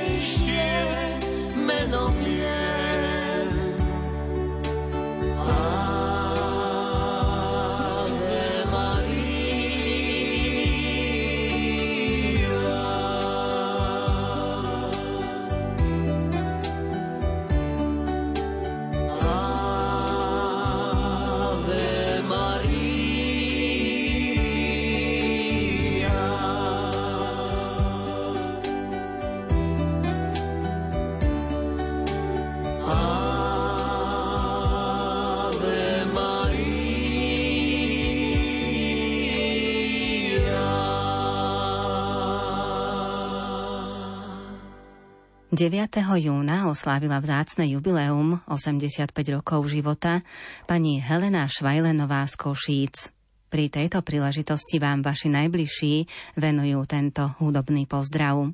[45.63, 45.79] 9.
[46.19, 50.19] júna oslávila vzácne jubileum 85 rokov života
[50.67, 53.15] pani Helena Švajlenová z Košíc.
[53.47, 55.95] Pri tejto príležitosti vám vaši najbližší
[56.35, 58.51] venujú tento hudobný pozdrav.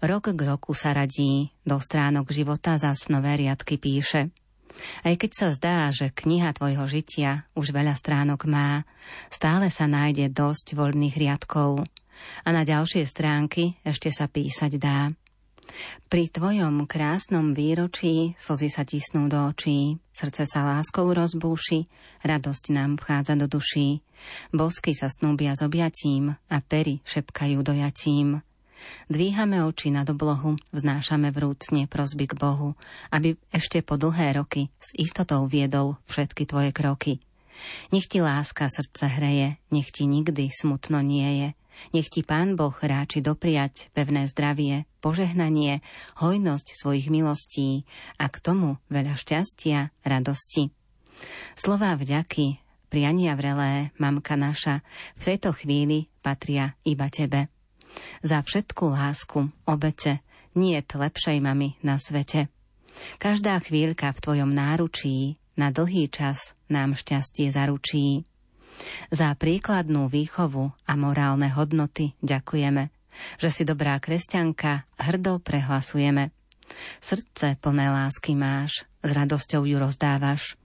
[0.00, 4.32] Rok k roku sa radí, do stránok života za nové riadky píše.
[5.04, 8.88] Aj keď sa zdá, že kniha tvojho žitia už veľa stránok má,
[9.28, 11.84] stále sa nájde dosť voľných riadkov
[12.40, 15.12] a na ďalšie stránky ešte sa písať dá.
[16.08, 21.86] Pri tvojom krásnom výročí slzy sa tisnú do očí, srdce sa láskou rozbúši,
[22.24, 24.00] radosť nám vchádza do duší.
[24.50, 28.42] Bosky sa snúbia s objatím a pery šepkajú dojatím.
[29.10, 32.78] Dvíhame oči nad oblohu, vznášame vrúcne prosby k Bohu,
[33.10, 37.18] aby ešte po dlhé roky s istotou viedol všetky tvoje kroky.
[37.90, 41.48] Nech ti láska srdce hreje, nech ti nikdy smutno nie je.
[41.94, 45.80] Nech ti Pán Boh ráči dopriať pevné zdravie, požehnanie,
[46.20, 47.86] hojnosť svojich milostí
[48.18, 50.70] a k tomu veľa šťastia, radosti.
[51.58, 52.58] Slová vďaky,
[52.88, 54.80] priania vrelé, mamka naša,
[55.18, 57.50] v tejto chvíli patria iba tebe.
[58.22, 60.22] Za všetku lásku, obete,
[60.54, 62.50] nie je lepšej mami na svete.
[63.22, 68.26] Každá chvíľka v tvojom náručí na dlhý čas nám šťastie zaručí.
[69.10, 72.92] Za príkladnú výchovu a morálne hodnoty ďakujeme,
[73.42, 76.30] že si dobrá kresťanka hrdo prehlasujeme.
[77.00, 80.60] Srdce plné lásky máš, s radosťou ju rozdávaš.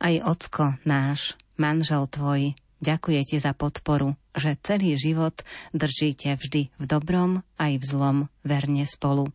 [0.00, 5.42] Aj ocko náš, manžel tvoj, ďakuje ti za podporu, že celý život
[5.72, 9.32] držíte vždy v dobrom aj v zlom verne spolu.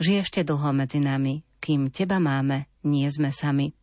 [0.00, 3.77] Žij ešte dlho medzi nami, kým teba máme, nie sme sami.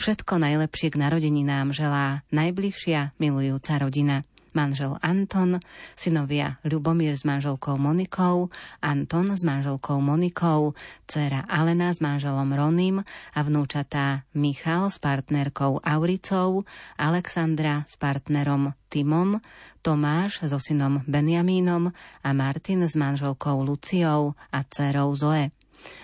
[0.00, 4.24] Všetko najlepšie k narodeninám želá najbližšia milujúca rodina.
[4.56, 5.60] Manžel Anton,
[5.92, 8.48] synovia Ľubomír s manželkou Monikou,
[8.80, 10.72] Anton s manželkou Monikou,
[11.04, 13.04] dcera Alena s manželom Ronim
[13.36, 16.64] a vnúčatá Michal s partnerkou Auricou,
[16.96, 19.44] Alexandra s partnerom Timom,
[19.84, 21.92] Tomáš so synom Benjamínom
[22.24, 25.52] a Martin s manželkou Luciou a dcerou Zoe.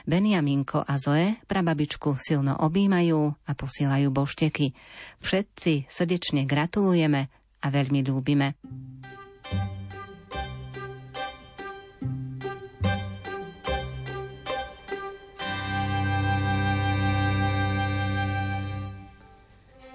[0.07, 4.75] Benjaminko a Zoe prababičku silno objímajú a posielajú bošteky.
[5.23, 7.31] Všetci srdečne gratulujeme
[7.63, 8.59] a veľmi ľúbime.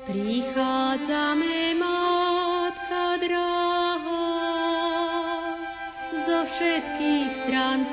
[0.07, 4.23] Prichádzame, Matka drahá,
[6.23, 7.91] zo všetkých strán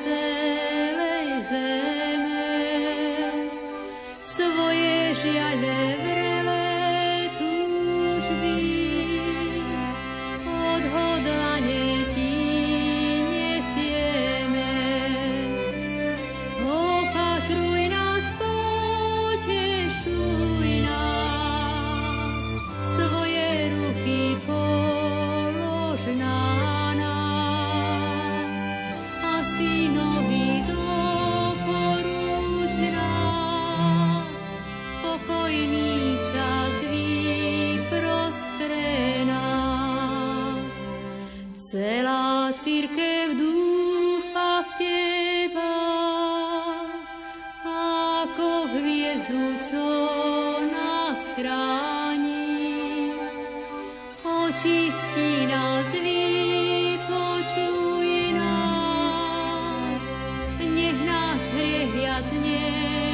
[61.65, 63.14] hriech.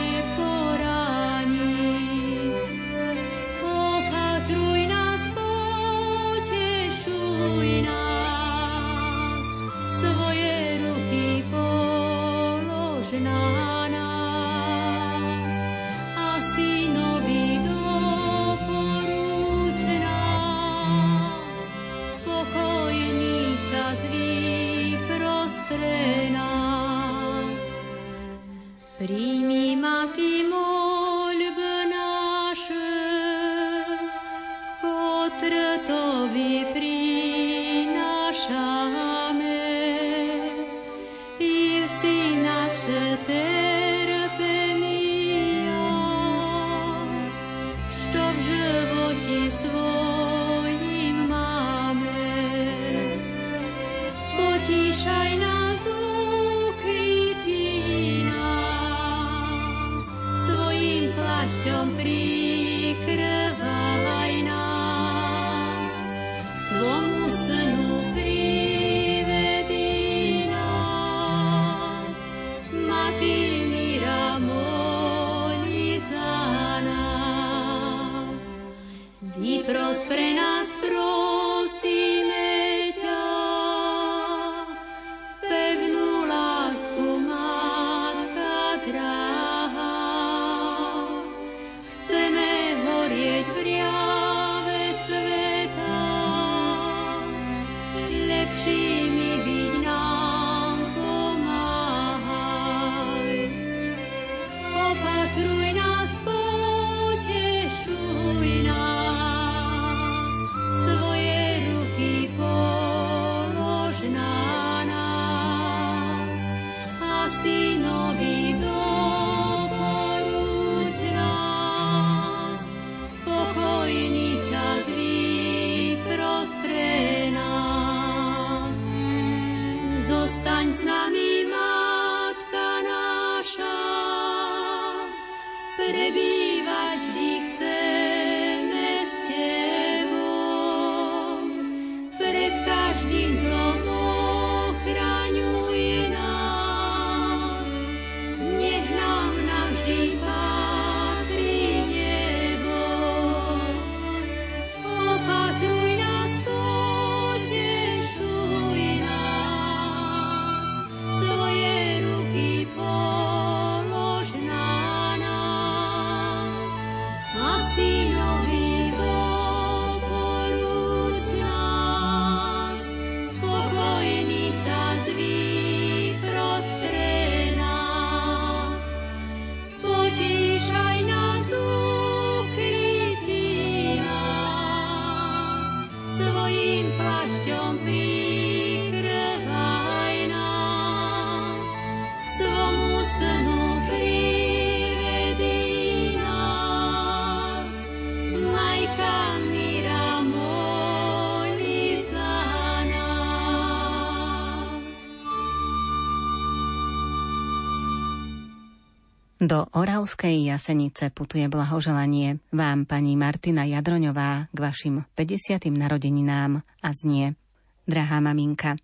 [209.41, 215.65] Do Oravskej Jasenice putuje blahoželanie vám pani Martina Jadroňová k vašim 50.
[215.73, 217.41] narodeninám a znie
[217.89, 218.77] Drahá maminka,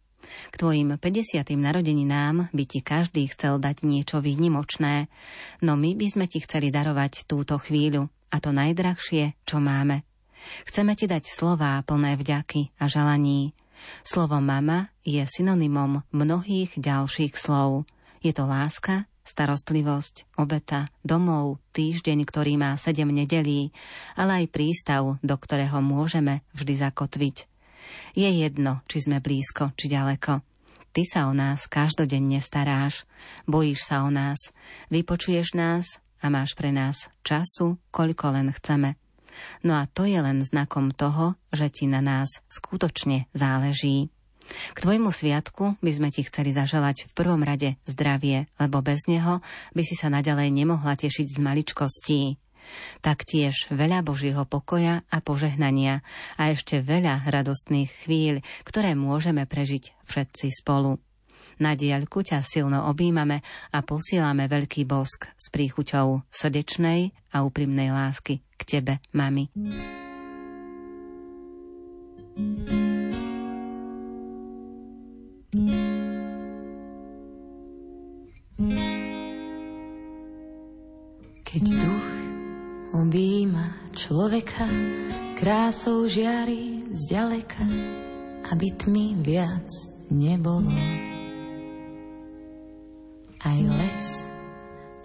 [0.48, 1.44] k tvojim 50.
[1.60, 5.12] narodeninám by ti každý chcel dať niečo výnimočné,
[5.60, 10.08] no my by sme ti chceli darovať túto chvíľu a to najdrahšie, čo máme.
[10.64, 13.52] Chceme ti dať slová plné vďaky a žalaní.
[14.00, 17.84] Slovo mama je synonymom mnohých ďalších slov.
[18.24, 23.74] Je to láska, starostlivosť, obeta, domov, týždeň, ktorý má sedem nedelí,
[24.14, 27.36] ale aj prístav, do ktorého môžeme vždy zakotviť.
[28.14, 30.42] Je jedno, či sme blízko, či ďaleko.
[30.96, 33.04] Ty sa o nás každodenne staráš,
[33.44, 34.54] bojíš sa o nás,
[34.88, 38.96] vypočuješ nás a máš pre nás času, koľko len chceme.
[39.60, 44.08] No a to je len znakom toho, že ti na nás skutočne záleží.
[44.46, 49.42] K tvojmu sviatku by sme ti chceli zaželať v prvom rade zdravie, lebo bez neho
[49.74, 52.22] by si sa naďalej nemohla tešiť z maličkostí.
[52.98, 56.02] Taktiež veľa Božieho pokoja a požehnania
[56.34, 60.98] a ešte veľa radostných chvíľ, ktoré môžeme prežiť všetci spolu.
[61.56, 63.40] Na diaľku ťa silno objímame
[63.72, 69.48] a posielame veľký bosk s príchuťou srdečnej a úprimnej lásky k tebe, mami.
[81.46, 82.08] Keď duch
[82.90, 84.66] objíma človeka,
[85.38, 87.62] krásou žiari zďaleka,
[88.50, 89.70] aby tmy viac
[90.10, 90.74] nebolo.
[93.46, 94.06] Aj les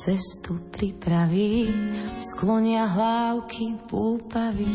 [0.01, 1.69] cestu pripraví,
[2.17, 4.73] sklonia hlávky púpavy,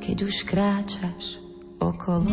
[0.00, 1.36] keď už kráčaš
[1.76, 2.32] okolo.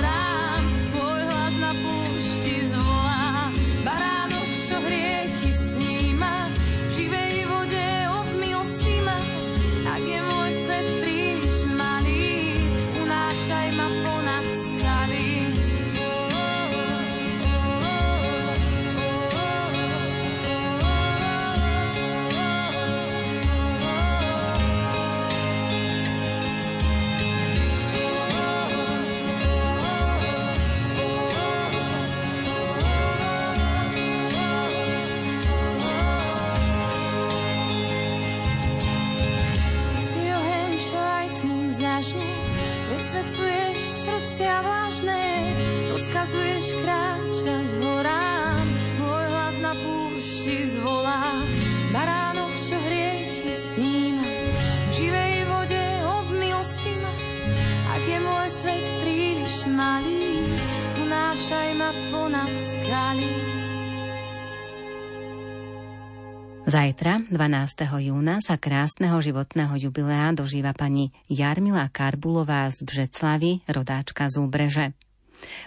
[66.71, 67.83] Zajtra, 12.
[67.99, 74.85] júna, sa krásneho životného jubilea dožíva pani Jarmila Karbulová z Břeclavy, rodáčka z Úbreže.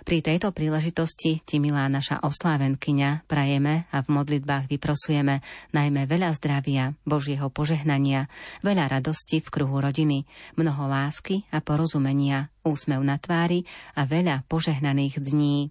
[0.09, 5.45] Pri tejto príležitosti ti, milá naša oslávenkyňa, prajeme a v modlitbách vyprosujeme
[5.77, 8.33] najmä veľa zdravia, Božieho požehnania,
[8.65, 10.25] veľa radosti v kruhu rodiny,
[10.57, 15.69] mnoho lásky a porozumenia, úsmev na tvári a veľa požehnaných dní.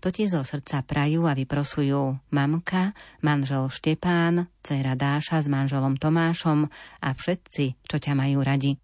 [0.00, 2.92] To ti zo srdca prajú a vyprosujú mamka,
[3.24, 6.68] manžel Štepán, dcera Dáša s manželom Tomášom
[7.04, 8.76] a všetci, čo ťa majú radi.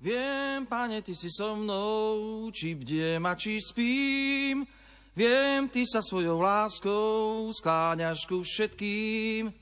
[0.00, 4.64] Viem, pane, ty si so mnou, či bdiem a či spím.
[5.12, 9.52] Viem, ty sa svojou láskou skláňaš ku všetkým.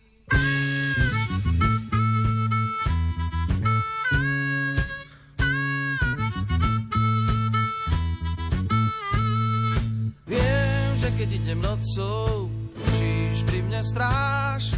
[11.78, 14.74] Nocou, učíš pri mne stráž.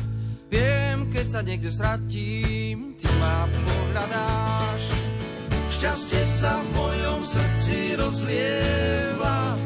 [0.53, 4.83] Viem, keď sa niekde stratím, ty ma pohľadáš.
[5.81, 9.57] Šťastie sa v mojom srdci rozlieva,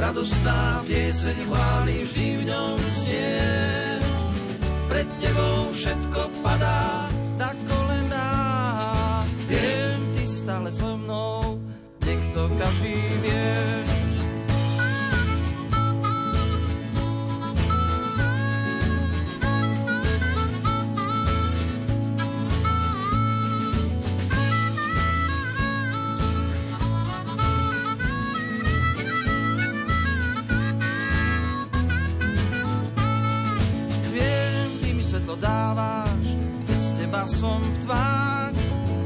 [0.00, 3.44] radostná pieseň chváli vždy v ňom znie.
[4.88, 7.04] Pred tebou všetko padá
[7.36, 8.30] na kolená.
[9.44, 11.60] Viem, ty si stále so mnou,
[12.00, 13.93] nech to každý vie.
[35.34, 36.26] Svetlo dávaš,
[36.66, 38.54] bez teba som v tvách.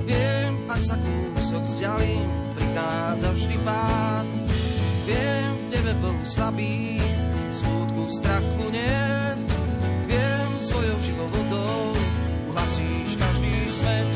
[0.05, 4.27] Viem, ak sa kúsok vzdialím, prichádza vždy pád.
[5.09, 7.01] Viem, v tebe bol slabý,
[7.53, 9.41] smútku, strachu niet.
[10.09, 11.97] Viem, svojou živou vodou
[12.53, 14.09] uhasíš každý svet.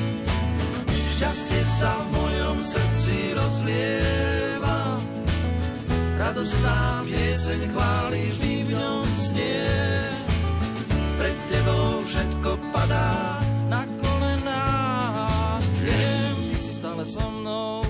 [1.16, 5.00] Šťastie sa v mojom srdci rozlieva,
[6.20, 9.64] radostná pieseň chváli vždy v ňom znie.
[11.12, 13.40] Pred tebou všetko padá
[13.72, 14.60] na kolená.
[15.80, 17.88] Viem, ty si stále so mnou,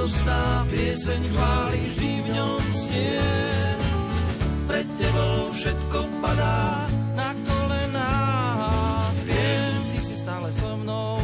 [0.00, 3.20] radostná pieseň chváli vždy v ňom znie.
[4.64, 8.12] Pred tebou všetko padá na kolená.
[9.28, 11.20] Viem, ty si stále so mnou,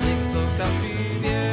[0.00, 1.52] nech to každý vie.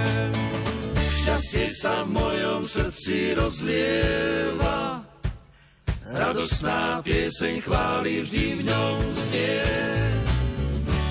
[1.11, 5.03] Šťastie sa v mojom srdci rozlieva,
[6.07, 9.59] radostná pieseň chváli vždy v ňom znie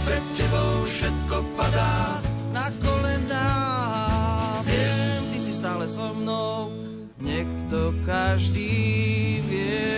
[0.09, 4.10] pred tebou všetko padá na kolená
[5.61, 6.73] stále so mnou,
[7.20, 8.73] nech to každý
[9.45, 9.93] vie.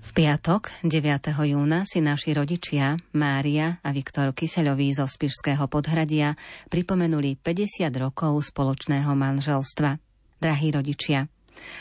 [0.00, 1.28] V piatok 9.
[1.44, 6.40] júna si naši rodičia Mária a Viktor Kyseľoví zo Spišského podhradia
[6.72, 10.00] pripomenuli 50 rokov spoločného manželstva.
[10.40, 11.28] Drahí rodičia,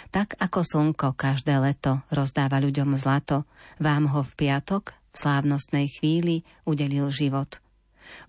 [0.10, 3.48] tak ako slnko každé leto rozdáva ľuďom zlato,
[3.82, 7.62] vám ho v piatok, v slávnostnej chvíli, udelil život.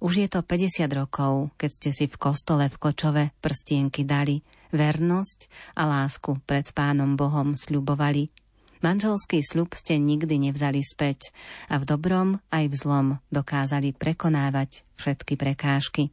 [0.05, 4.45] Už je to 50 rokov, keď ste si v kostole v Kločove prstienky dali,
[4.77, 5.49] vernosť
[5.81, 8.29] a lásku pred Pánom Bohom sľubovali–
[8.81, 11.37] Manželský sľub ste nikdy nevzali späť
[11.69, 16.09] a v dobrom aj v zlom dokázali prekonávať všetky prekážky.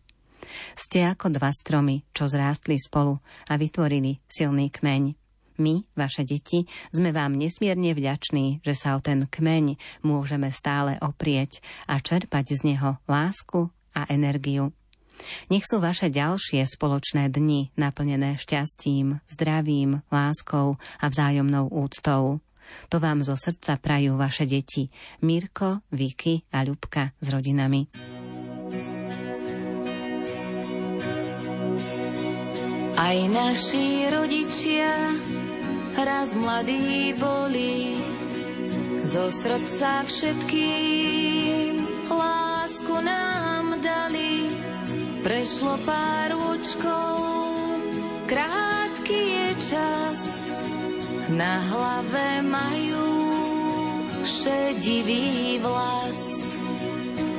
[0.77, 3.19] Ste ako dva stromy, čo zrástli spolu
[3.49, 5.27] a vytvorili silný kmeň.
[5.57, 11.65] My, vaše deti, sme vám nesmierne vďační, že sa o ten kmeň môžeme stále oprieť
[11.89, 14.69] a čerpať z neho lásku a energiu.
[15.49, 22.37] Nech sú vaše ďalšie spoločné dni naplnené šťastím, zdravím, láskou a vzájomnou úctou.
[22.93, 24.93] To vám zo srdca prajú vaše deti
[25.25, 27.89] Mirko, Viki a Ľubka s rodinami.
[32.97, 34.89] Aj naši rodičia
[36.01, 37.93] raz mladí boli,
[39.05, 41.77] zo srdca všetkým
[42.09, 44.49] lásku nám dali.
[45.21, 47.21] Prešlo pár účkov,
[48.25, 50.19] krátky je čas,
[51.37, 53.13] na hlave majú
[54.25, 56.17] šedivý vlas.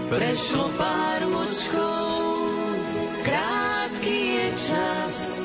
[0.07, 2.15] Prešlo pár očkov,
[3.27, 5.38] krátky je čas.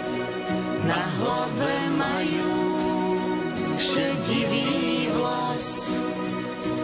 [0.83, 2.55] Na hlave majú
[3.79, 5.87] šedivý vlas.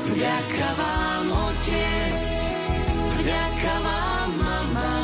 [0.07, 2.21] Vďaka vám, otec,
[3.19, 4.95] vďaka vám, mama,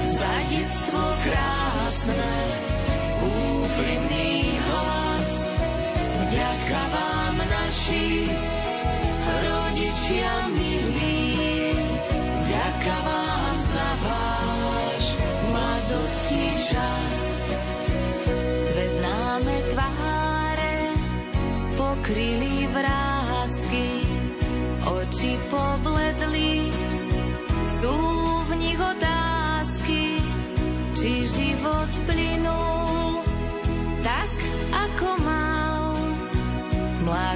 [0.00, 2.36] za detstvo krásne,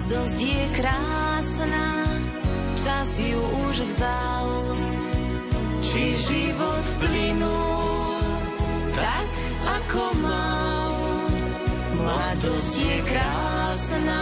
[0.08, 1.86] Mladosť je krásna,
[2.80, 4.48] čas ju už vzal.
[5.84, 8.16] Či život plynul
[8.96, 9.28] tak,
[9.68, 10.96] ako mal.
[11.92, 14.20] Mladosť je krásna,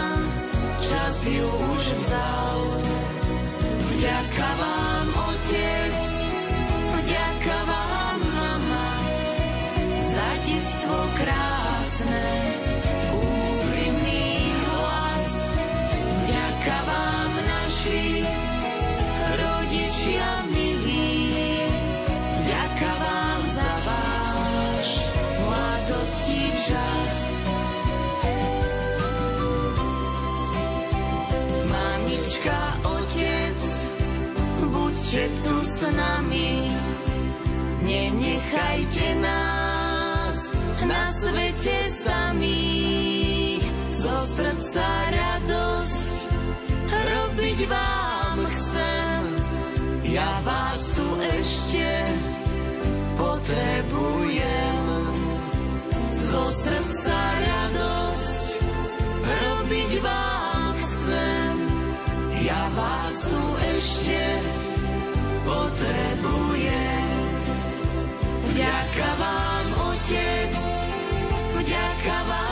[0.83, 2.59] čas ju už vzal.
[3.87, 5.86] Vďaka vám, otec,
[38.47, 40.37] nenechajte nás
[40.87, 43.63] na svete samých.
[43.91, 46.31] Zo srdca radosť
[46.87, 49.21] robiť vám chcem,
[50.15, 51.87] ja vás tu ešte
[53.19, 54.83] potrebujem.
[56.15, 58.47] Zo srdca radosť
[59.27, 60.26] robiť vám
[69.17, 70.53] vám, otec,
[71.57, 72.46] vďaka vám,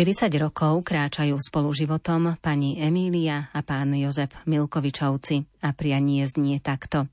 [0.00, 7.04] 40 rokov kráčajú spolu životom pani Emília a pán Jozef Milkovičovci a prianie znie takto.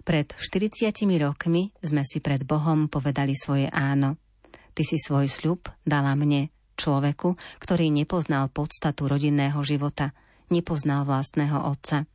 [0.00, 0.80] Pred 40
[1.20, 4.16] rokmi sme si pred Bohom povedali svoje áno.
[4.72, 6.48] Ty si svoj sľub dala mne,
[6.80, 10.16] človeku, ktorý nepoznal podstatu rodinného života,
[10.48, 12.08] nepoznal vlastného otca.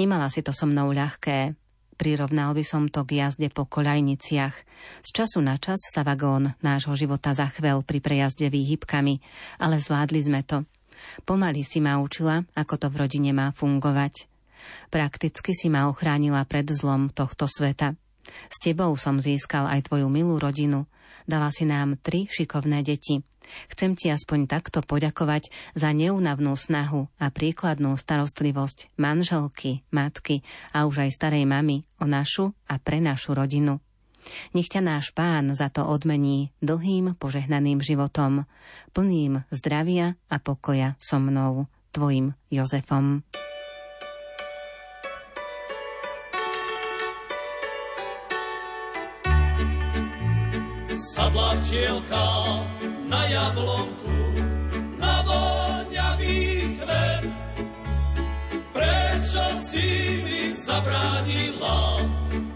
[0.00, 1.52] Nemala si to so mnou ľahké,
[1.98, 4.54] Prirovnal by som to k jazde po koľajniciach.
[5.02, 9.18] Z času na čas sa vagón nášho života zachvel pri prejazde výhybkami,
[9.58, 10.62] ale zvládli sme to.
[11.26, 14.30] Pomaly si ma učila, ako to v rodine má fungovať.
[14.94, 17.98] Prakticky si ma ochránila pred zlom tohto sveta.
[18.48, 20.86] S tebou som získal aj tvoju milú rodinu.
[21.28, 23.20] Dala si nám tri šikovné deti.
[23.72, 30.44] Chcem ti aspoň takto poďakovať za neunavnú snahu a príkladnú starostlivosť manželky, matky
[30.76, 33.80] a už aj starej mamy o našu a pre našu rodinu.
[34.52, 38.44] Nech ťa náš pán za to odmení dlhým požehnaným životom,
[38.92, 41.64] plným zdravia a pokoja so mnou,
[41.96, 43.24] tvojim Jozefom.
[51.58, 52.26] Sadla včielka
[53.10, 54.18] na jablonku,
[54.94, 57.32] na voňavý kvet.
[58.70, 62.06] Prečo si mi zabránila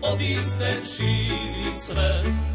[0.07, 2.52] odísť ten šíri svet?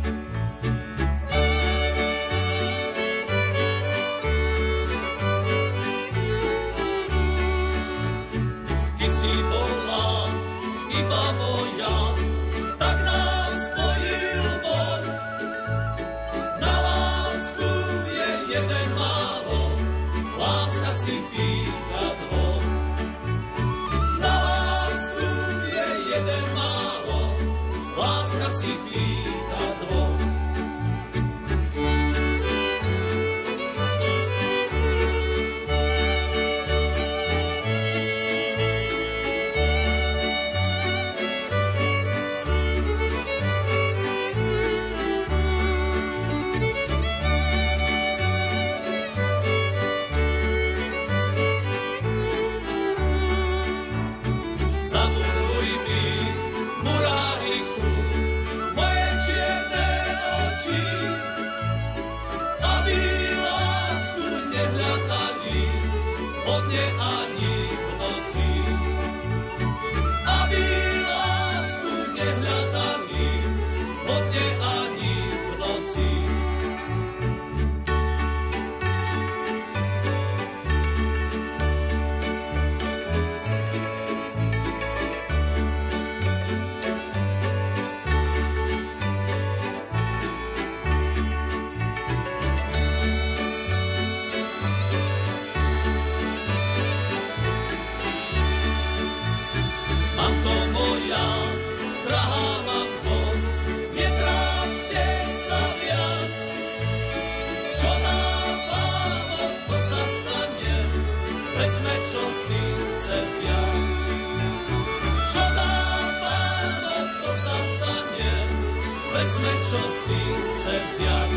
[119.28, 121.34] Vezme, čo si chce vziať.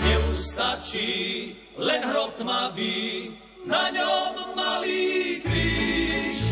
[0.00, 1.12] Neustačí
[1.76, 3.36] len hrot tmavý,
[3.68, 6.49] na ňom malý kríž.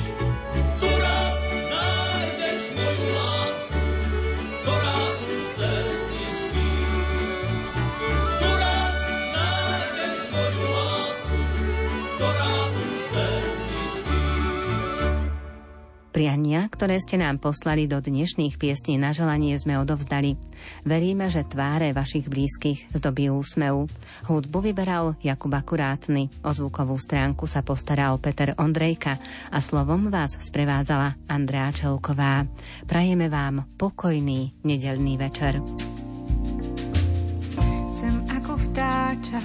[16.48, 20.40] Priania, ktoré ste nám poslali do dnešných piesní na želanie sme odovzdali.
[20.80, 23.84] Veríme, že tváre vašich blízkych zdobí úsmev.
[24.24, 29.20] Hudbu vyberal Jakub Akurátny, o zvukovú stránku sa postaral Peter Ondrejka
[29.52, 32.48] a slovom vás sprevádzala Andrea Čelková.
[32.88, 35.60] Prajeme vám pokojný nedelný večer.
[37.92, 39.40] Chcem ako vtáča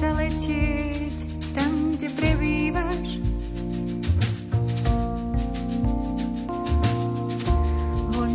[0.00, 1.11] zaletieť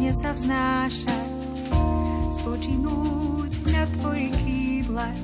[0.08, 1.30] Voľne sa vznášať,
[2.40, 5.24] spočinúť na tvojich kýdlach.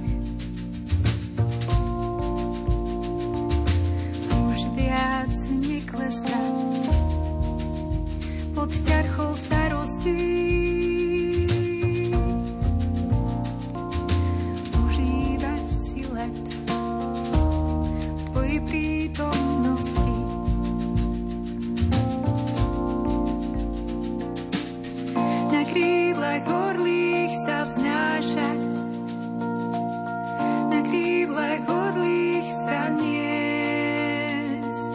[4.27, 6.83] Už viac neklesať
[8.51, 10.92] pod ťarchou starostí.
[26.41, 28.61] horlých sa vznášať,
[30.71, 34.91] na krídle horlých sa niesť,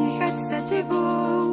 [0.00, 1.43] nechať sa tebou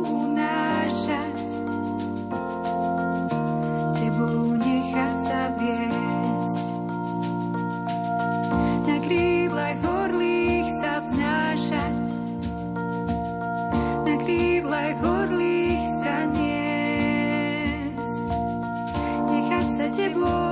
[19.92, 20.51] tebou.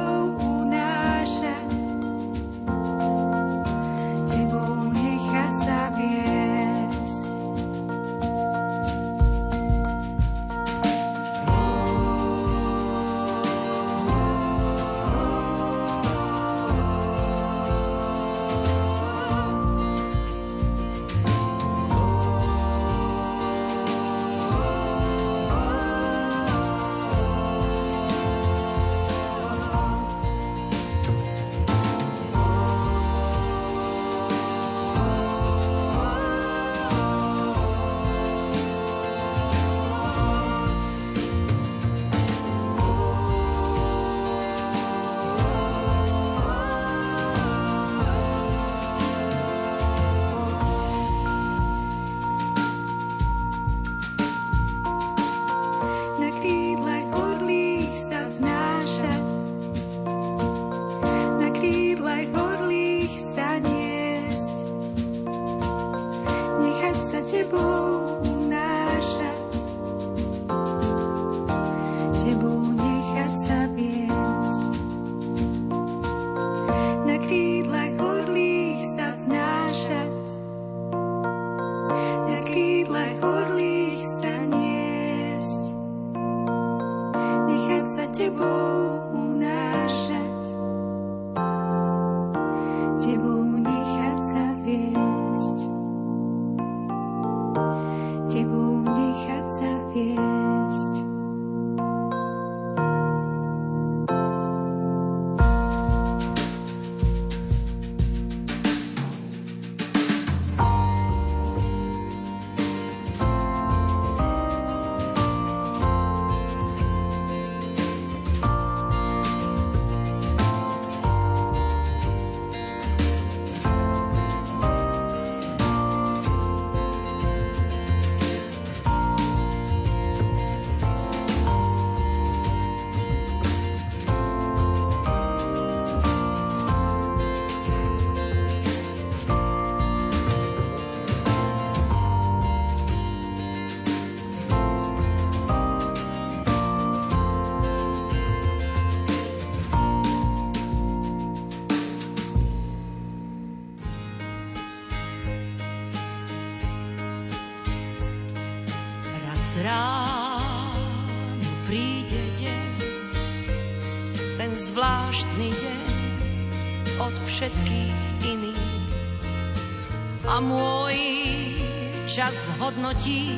[172.99, 173.31] Hodnotí,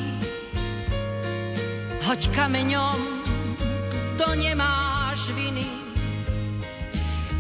[2.02, 2.98] hoď kameňom,
[4.18, 5.70] to nemáš viny.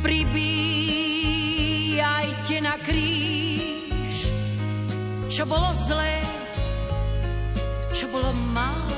[0.02, 4.27] Pribíjajte na kríž,
[5.30, 6.22] čo bolo zlé,
[7.93, 8.98] čo bolo málo,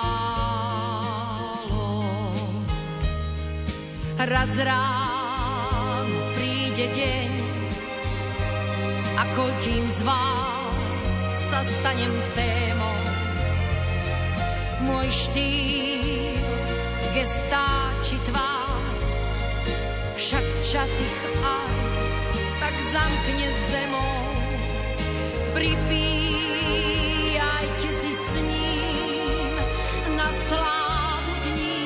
[4.23, 4.92] Raz ráno
[11.83, 12.95] stanem témou.
[14.87, 16.39] Môj štýl,
[17.11, 18.87] gestá či tvár,
[20.15, 21.75] však čas ich aj
[22.63, 24.15] tak zamkne zemou.
[25.51, 25.99] Pripíjajte
[27.99, 29.59] si s ním
[30.15, 31.83] na slávu dní,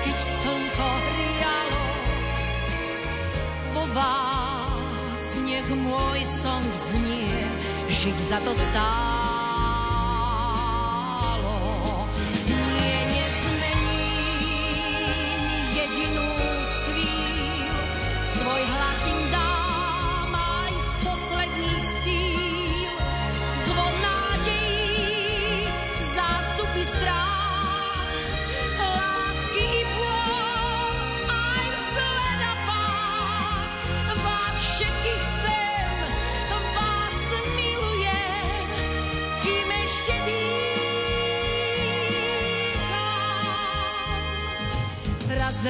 [0.00, 1.84] keď slnko hrialo.
[3.68, 7.52] Vo vás nech môj song znie,
[8.04, 9.23] žiť za to stálo.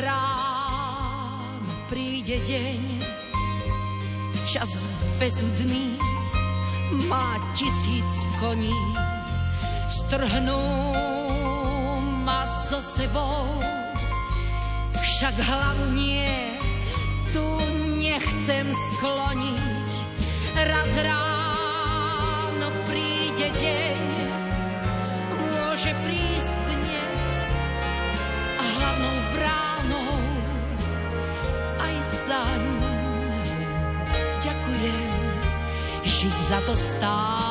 [0.00, 2.82] Ráno príde deň,
[4.50, 4.70] čas
[5.22, 5.94] bezudný,
[7.06, 8.12] má tisíc
[8.42, 8.74] koní,
[9.86, 10.62] strhnú
[12.26, 13.62] ma so sebou,
[14.98, 16.58] však hlavu nie,
[17.30, 17.44] tu
[18.00, 19.90] nechcem skloniť.
[20.54, 21.33] Raz ráno
[36.48, 37.43] za to stálo.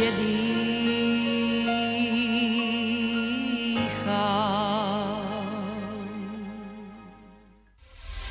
[0.00, 0.49] Milujem, kým ešte dýcham.